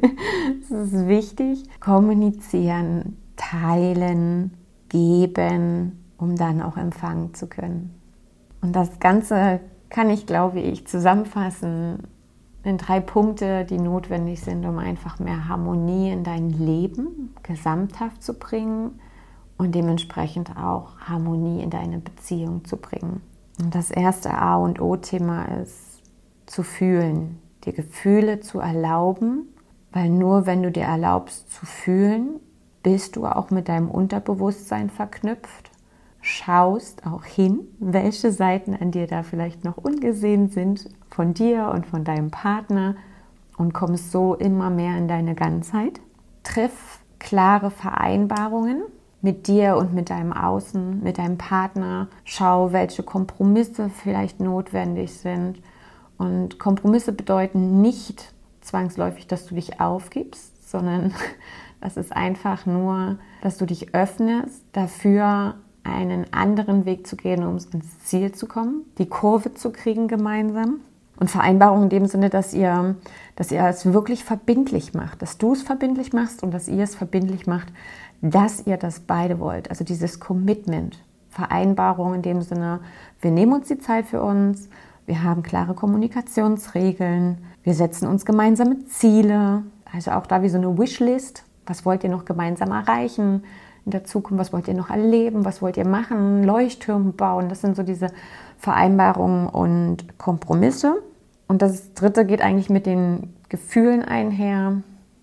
das 0.70 0.92
ist 0.92 1.08
wichtig. 1.08 1.64
Kommunizieren, 1.80 3.16
teilen, 3.36 4.52
geben, 4.88 6.04
um 6.16 6.36
dann 6.36 6.62
auch 6.62 6.76
empfangen 6.76 7.34
zu 7.34 7.46
können. 7.48 7.94
Und 8.62 8.74
das 8.74 8.98
Ganze 9.00 9.60
kann 9.90 10.10
ich, 10.10 10.26
glaube 10.26 10.60
ich, 10.60 10.86
zusammenfassen 10.86 11.98
in 12.66 12.78
drei 12.78 13.00
Punkte, 13.00 13.64
die 13.64 13.78
notwendig 13.78 14.40
sind, 14.40 14.64
um 14.66 14.78
einfach 14.78 15.18
mehr 15.18 15.48
Harmonie 15.48 16.10
in 16.10 16.24
dein 16.24 16.50
Leben 16.50 17.34
gesamthaft 17.42 18.22
zu 18.22 18.34
bringen 18.34 19.00
und 19.56 19.74
dementsprechend 19.74 20.56
auch 20.56 20.98
Harmonie 20.98 21.62
in 21.62 21.70
deine 21.70 21.98
Beziehung 21.98 22.64
zu 22.64 22.76
bringen. 22.76 23.22
Und 23.58 23.74
das 23.74 23.90
erste 23.90 24.34
A 24.34 24.56
und 24.56 24.80
O-Thema 24.80 25.44
ist, 25.62 26.02
zu 26.46 26.62
fühlen, 26.62 27.38
die 27.64 27.72
Gefühle 27.72 28.40
zu 28.40 28.60
erlauben, 28.60 29.48
weil 29.92 30.10
nur 30.10 30.46
wenn 30.46 30.62
du 30.62 30.70
dir 30.70 30.84
erlaubst 30.84 31.50
zu 31.50 31.66
fühlen, 31.66 32.40
bist 32.82 33.16
du 33.16 33.26
auch 33.26 33.50
mit 33.50 33.68
deinem 33.68 33.90
Unterbewusstsein 33.90 34.90
verknüpft, 34.90 35.70
schaust 36.26 37.06
auch 37.06 37.24
hin, 37.24 37.60
welche 37.78 38.32
Seiten 38.32 38.74
an 38.74 38.90
dir 38.90 39.06
da 39.06 39.22
vielleicht 39.22 39.64
noch 39.64 39.76
ungesehen 39.76 40.48
sind 40.48 40.88
von 41.08 41.34
dir 41.34 41.70
und 41.72 41.86
von 41.86 42.02
deinem 42.02 42.32
Partner 42.32 42.96
und 43.56 43.72
kommst 43.72 44.10
so 44.10 44.34
immer 44.34 44.68
mehr 44.68 44.98
in 44.98 45.06
deine 45.06 45.36
Ganzheit. 45.36 46.00
Triff 46.42 46.98
klare 47.20 47.70
Vereinbarungen 47.70 48.82
mit 49.22 49.46
dir 49.46 49.76
und 49.76 49.94
mit 49.94 50.10
deinem 50.10 50.32
Außen, 50.32 51.00
mit 51.00 51.18
deinem 51.18 51.38
Partner. 51.38 52.08
Schau, 52.24 52.72
welche 52.72 53.04
Kompromisse 53.04 53.88
vielleicht 53.88 54.40
notwendig 54.40 55.12
sind 55.14 55.62
und 56.18 56.58
Kompromisse 56.58 57.12
bedeuten 57.12 57.80
nicht 57.80 58.34
zwangsläufig, 58.62 59.28
dass 59.28 59.46
du 59.46 59.54
dich 59.54 59.80
aufgibst, 59.80 60.68
sondern 60.68 61.14
das 61.80 61.96
ist 61.96 62.12
einfach 62.14 62.66
nur, 62.66 63.18
dass 63.42 63.58
du 63.58 63.64
dich 63.64 63.94
öffnest 63.94 64.64
dafür, 64.72 65.54
einen 65.86 66.32
anderen 66.32 66.84
Weg 66.84 67.06
zu 67.06 67.16
gehen, 67.16 67.44
um 67.44 67.56
ins 67.56 67.98
Ziel 68.04 68.32
zu 68.32 68.46
kommen, 68.46 68.84
die 68.98 69.06
Kurve 69.06 69.54
zu 69.54 69.70
kriegen 69.70 70.08
gemeinsam. 70.08 70.80
Und 71.18 71.30
Vereinbarung 71.30 71.84
in 71.84 71.88
dem 71.88 72.06
Sinne, 72.06 72.28
dass 72.28 72.52
ihr, 72.52 72.94
dass 73.36 73.50
ihr 73.50 73.64
es 73.64 73.90
wirklich 73.90 74.22
verbindlich 74.22 74.92
macht, 74.92 75.22
dass 75.22 75.38
du 75.38 75.54
es 75.54 75.62
verbindlich 75.62 76.12
machst 76.12 76.42
und 76.42 76.52
dass 76.52 76.68
ihr 76.68 76.84
es 76.84 76.94
verbindlich 76.94 77.46
macht, 77.46 77.68
dass 78.20 78.66
ihr 78.66 78.76
das 78.76 79.00
beide 79.00 79.40
wollt. 79.40 79.70
Also 79.70 79.82
dieses 79.82 80.20
Commitment, 80.20 80.98
Vereinbarung 81.30 82.14
in 82.14 82.22
dem 82.22 82.42
Sinne, 82.42 82.80
wir 83.22 83.30
nehmen 83.30 83.54
uns 83.54 83.68
die 83.68 83.78
Zeit 83.78 84.06
für 84.06 84.22
uns, 84.22 84.68
wir 85.06 85.22
haben 85.22 85.42
klare 85.44 85.74
Kommunikationsregeln. 85.74 87.38
Wir 87.62 87.74
setzen 87.74 88.08
uns 88.08 88.26
gemeinsame 88.26 88.84
Ziele. 88.86 89.62
Also 89.92 90.10
auch 90.10 90.26
da 90.26 90.42
wie 90.42 90.48
so 90.48 90.58
eine 90.58 90.76
Wishlist. 90.76 91.44
Was 91.64 91.84
wollt 91.86 92.02
ihr 92.04 92.10
noch 92.10 92.24
gemeinsam 92.24 92.72
erreichen 92.72 93.44
in 93.86 93.92
der 93.92 94.04
Zukunft? 94.04 94.38
Was 94.40 94.52
wollt 94.52 94.68
ihr 94.68 94.74
noch 94.74 94.90
erleben? 94.90 95.44
Was 95.44 95.62
wollt 95.62 95.76
ihr 95.76 95.86
machen? 95.86 96.44
Leuchttürme 96.44 97.12
bauen. 97.12 97.48
Das 97.48 97.62
sind 97.62 97.76
so 97.76 97.82
diese 97.82 98.08
Vereinbarungen 98.58 99.48
und 99.48 100.18
Kompromisse. 100.18 101.02
Und 101.48 101.62
das 101.62 101.94
dritte 101.94 102.26
geht 102.26 102.42
eigentlich 102.42 102.68
mit 102.68 102.84
den 102.84 103.34
Gefühlen 103.48 104.02
einher. 104.02 104.82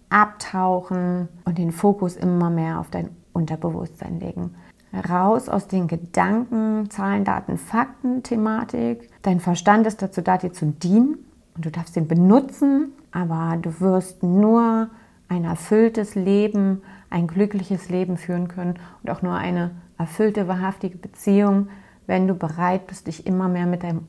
Abtauchen 0.10 1.28
und 1.46 1.58
den 1.58 1.72
Fokus 1.72 2.16
immer 2.16 2.50
mehr 2.50 2.80
auf 2.80 2.90
dein 2.90 3.10
Unterbewusstsein 3.34 4.20
legen 4.20 4.56
raus 4.94 5.50
aus 5.50 5.68
den 5.68 5.88
Gedanken, 5.88 6.90
Zahlen, 6.90 7.24
Daten, 7.24 7.58
Fakten, 7.58 8.24
Thematik. 8.24 9.10
Dein 9.22 9.40
Verstand 9.40 9.88
ist 9.88 10.02
dazu 10.02 10.22
da, 10.22 10.38
dir 10.38 10.54
zu 10.54 10.68
dienen 10.68 11.18
und 11.56 11.66
du 11.66 11.72
darfst 11.72 11.98
ihn 11.98 12.08
benutzen, 12.08 12.92
aber 13.12 13.58
du 13.58 13.80
wirst 13.80 14.24
nur 14.24 14.90
ein 15.30 15.46
erfülltes 15.46 16.16
Leben, 16.16 16.82
ein 17.14 17.28
glückliches 17.28 17.90
Leben 17.90 18.18
führen 18.18 18.48
können 18.48 18.80
und 19.02 19.10
auch 19.10 19.22
nur 19.22 19.36
eine 19.36 19.72
erfüllte, 19.98 20.48
wahrhaftige 20.48 20.98
Beziehung, 20.98 21.70
wenn 22.08 22.28
du 22.28 22.36
bereit 22.36 22.88
bist, 22.88 23.08
dich 23.08 23.26
immer 23.26 23.48
mehr 23.48 23.66
mit 23.66 23.84
deinem 23.84 24.08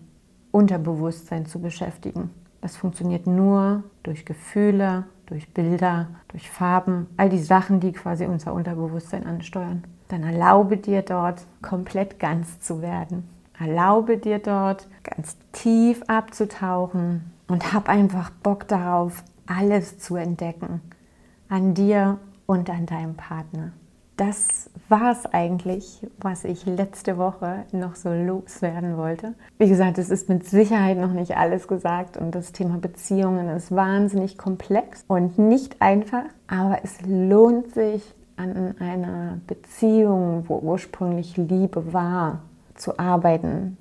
Unterbewusstsein 0.51 1.47
zu 1.47 1.61
beschäftigen. 1.61 2.31
Das 2.61 2.77
funktioniert 2.77 3.27
nur 3.27 3.85
durch 4.03 4.25
Gefühle, 4.25 5.05
durch 5.27 5.53
Bilder, 5.53 6.09
durch 6.29 6.51
Farben, 6.51 7.07
all 7.17 7.29
die 7.29 7.39
Sachen, 7.39 7.81
die 7.81 7.93
quasi 7.93 8.25
unser 8.25 8.55
Unterbewusstsein 8.55 9.27
ansteuern 9.27 9.85
dann 10.09 10.23
erlaube 10.23 10.77
dir 10.77 11.03
dort 11.03 11.47
komplett 11.63 12.19
ganz 12.19 12.61
zu 12.61 12.83
werden. 12.83 13.29
Erlaube 13.59 14.19
dir 14.19 14.39
dort 14.39 14.89
ganz 15.03 15.37
tief 15.53 16.03
abzutauchen 16.09 17.33
und 17.49 17.73
hab 17.73 17.89
einfach 17.89 18.31
Bock 18.31 18.69
darauf, 18.69 19.23
alles 19.47 19.99
zu 19.99 20.17
entdecken. 20.17 20.81
An 21.49 21.75
dir 21.75 22.19
und 22.47 22.71
an 22.71 22.87
deinem 22.87 23.15
Partner. 23.15 23.73
Das 24.17 24.71
war 24.89 25.11
es 25.11 25.27
eigentlich, 25.27 26.07
was 26.19 26.45
ich 26.45 26.67
letzte 26.67 27.19
Woche 27.19 27.65
noch 27.73 27.97
so 27.97 28.11
loswerden 28.11 28.97
wollte. 28.97 29.35
Wie 29.59 29.69
gesagt, 29.69 29.99
es 29.99 30.09
ist 30.09 30.29
mit 30.29 30.47
Sicherheit 30.49 30.99
noch 30.99 31.13
nicht 31.13 31.37
alles 31.37 31.67
gesagt 31.67 32.17
und 32.17 32.33
das 32.33 32.53
Thema 32.53 32.79
Beziehungen 32.79 33.49
ist 33.49 33.75
wahnsinnig 33.75 34.39
komplex 34.39 35.05
und 35.09 35.37
nicht 35.39 35.83
einfach, 35.83 36.25
aber 36.47 36.79
es 36.85 37.01
lohnt 37.05 37.75
sich, 37.75 38.15
an 38.37 38.75
einer 38.79 39.39
Beziehung, 39.47 40.45
wo 40.49 40.59
ursprünglich 40.59 41.37
Liebe 41.37 41.93
war, 41.93 42.41
zu 42.75 42.99
arbeiten. 42.99 43.77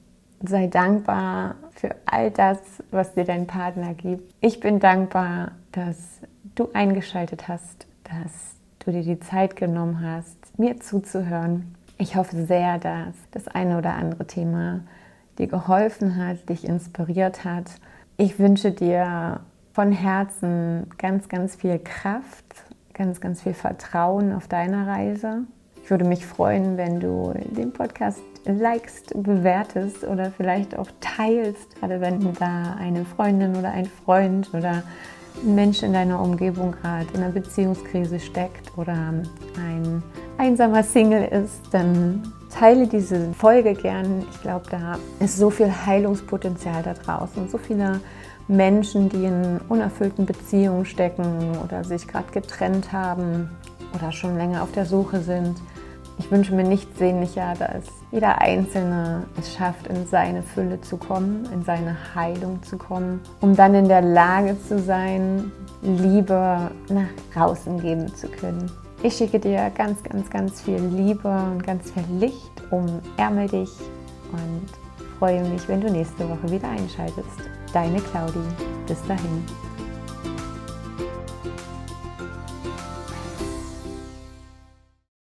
Sei 0.46 0.68
dankbar 0.68 1.56
für 1.72 1.96
all 2.06 2.32
das, 2.32 2.60
was 2.92 3.14
dir 3.14 3.24
dein 3.24 3.48
Partner 3.48 3.94
gibt. 3.94 4.34
Ich 4.42 4.60
bin 4.60 4.80
dankbar, 4.80 5.54
dass 5.72 6.20
du 6.56 6.70
eingeschaltet 6.74 7.48
hast, 7.48 7.88
dass 8.22 8.32
du 8.80 8.92
dir 8.92 9.04
die 9.04 9.20
Zeit 9.20 9.56
genommen 9.56 10.02
hast, 10.02 10.38
mir 10.58 10.80
zuzuhören. 10.80 11.76
Ich 11.98 12.16
hoffe 12.16 12.46
sehr, 12.46 12.80
dass 12.80 13.16
das 13.32 13.48
eine 13.48 13.78
oder 13.78 13.94
andere 13.94 14.26
Thema 14.28 14.82
dir 15.38 15.48
geholfen 15.48 16.18
hat, 16.18 16.50
dich 16.50 16.66
inspiriert 16.66 17.44
hat. 17.44 17.72
Ich 18.18 18.40
wünsche 18.40 18.72
dir 18.72 19.40
von 19.74 19.92
Herzen 19.92 20.88
ganz, 20.98 21.30
ganz 21.30 21.56
viel 21.56 21.80
Kraft 21.80 22.64
ganz, 22.94 23.22
ganz 23.22 23.42
viel 23.42 23.54
Vertrauen 23.54 24.34
auf 24.34 24.48
deiner 24.48 24.88
Reise. 24.88 25.42
Ich 25.84 25.90
würde 25.90 26.06
mich 26.06 26.26
freuen, 26.26 26.78
wenn 26.78 27.00
du 27.00 27.34
den 27.36 27.74
Podcast 27.74 28.22
likest, 28.46 29.12
bewertest 29.22 30.04
oder 30.04 30.32
vielleicht 30.32 30.78
auch 30.78 30.88
teilst, 31.02 31.76
gerade 31.80 32.00
wenn 32.00 32.34
da 32.36 32.76
eine 32.80 33.04
Freundin 33.04 33.56
oder 33.56 33.72
ein 33.72 33.86
Freund 33.86 34.54
oder 34.54 34.84
ein 35.44 35.56
Mensch 35.56 35.84
in 35.84 35.94
deiner 35.94 36.22
Umgebung 36.22 36.72
gerade 36.72 37.08
in 37.14 37.24
einer 37.24 37.32
Beziehungskrise 37.32 38.20
steckt 38.20 38.78
oder 38.78 38.94
ein 38.94 40.04
einsamer 40.38 40.84
Single 40.84 41.26
ist, 41.26 41.62
dann 41.72 42.34
teile 42.50 42.88
diese 42.88 43.34
Folge 43.34 43.74
gern. 43.74 44.26
Ich 44.32 44.42
glaube, 44.42 44.66
da 44.70 44.98
ist 45.20 45.38
so 45.38 45.50
viel 45.50 45.72
Heilungspotenzial 45.72 46.84
da 46.84 46.94
draußen, 46.94 47.50
so 47.50 47.58
viele 47.58 48.00
Menschen, 48.48 49.10
die 49.10 49.26
in 49.26 49.60
unerfüllten 49.70 50.26
Beziehungen 50.26 50.86
stecken 50.86 51.58
oder 51.64 51.84
sich 51.84 52.08
gerade 52.08 52.32
getrennt 52.32 52.92
haben 52.92 53.50
oder 53.96 54.12
schon 54.12 54.38
länger 54.38 54.64
auf 54.64 54.72
der 54.72 54.86
Suche 54.86 55.22
sind. 55.22 55.56
Ich 56.20 56.30
wünsche 56.32 56.54
mir 56.54 56.64
nichts 56.64 56.98
sehnlicher, 57.00 57.54
dass 57.58 57.86
jeder 58.12 58.40
Einzelne 58.40 59.24
es 59.40 59.54
schafft, 59.54 59.88
in 59.88 60.06
seine 60.08 60.44
Fülle 60.44 60.80
zu 60.82 60.98
kommen, 60.98 61.48
in 61.52 61.64
seine 61.64 61.98
Heilung 62.16 62.62
zu 62.64 62.78
kommen, 62.78 63.22
um 63.42 63.56
dann 63.56 63.74
in 63.74 63.88
der 63.88 64.02
Lage 64.02 64.56
zu 64.68 64.80
sein, 64.80 65.52
Liebe 65.82 66.72
nach 66.90 67.10
draußen 67.34 67.82
geben 67.82 68.14
zu 68.16 68.28
können. 68.28 68.72
Ich 69.02 69.18
schicke 69.18 69.40
dir 69.40 69.70
ganz, 69.76 70.02
ganz, 70.04 70.30
ganz 70.30 70.62
viel 70.62 70.80
Liebe 70.80 71.28
und 71.28 71.64
ganz 71.64 71.92
viel 71.92 72.06
Licht, 72.20 72.52
umärmel 72.70 73.50
dich 73.50 73.72
und 74.32 75.18
freue 75.20 75.44
mich, 75.44 75.68
wenn 75.68 75.82
du 75.82 75.92
nächste 75.92 76.28
Woche 76.30 76.52
wieder 76.52 76.70
einschaltest. 76.70 77.50
Deine 77.74 78.00
Claudi. 78.00 78.40
Bis 78.88 79.02
dahin. 79.08 79.73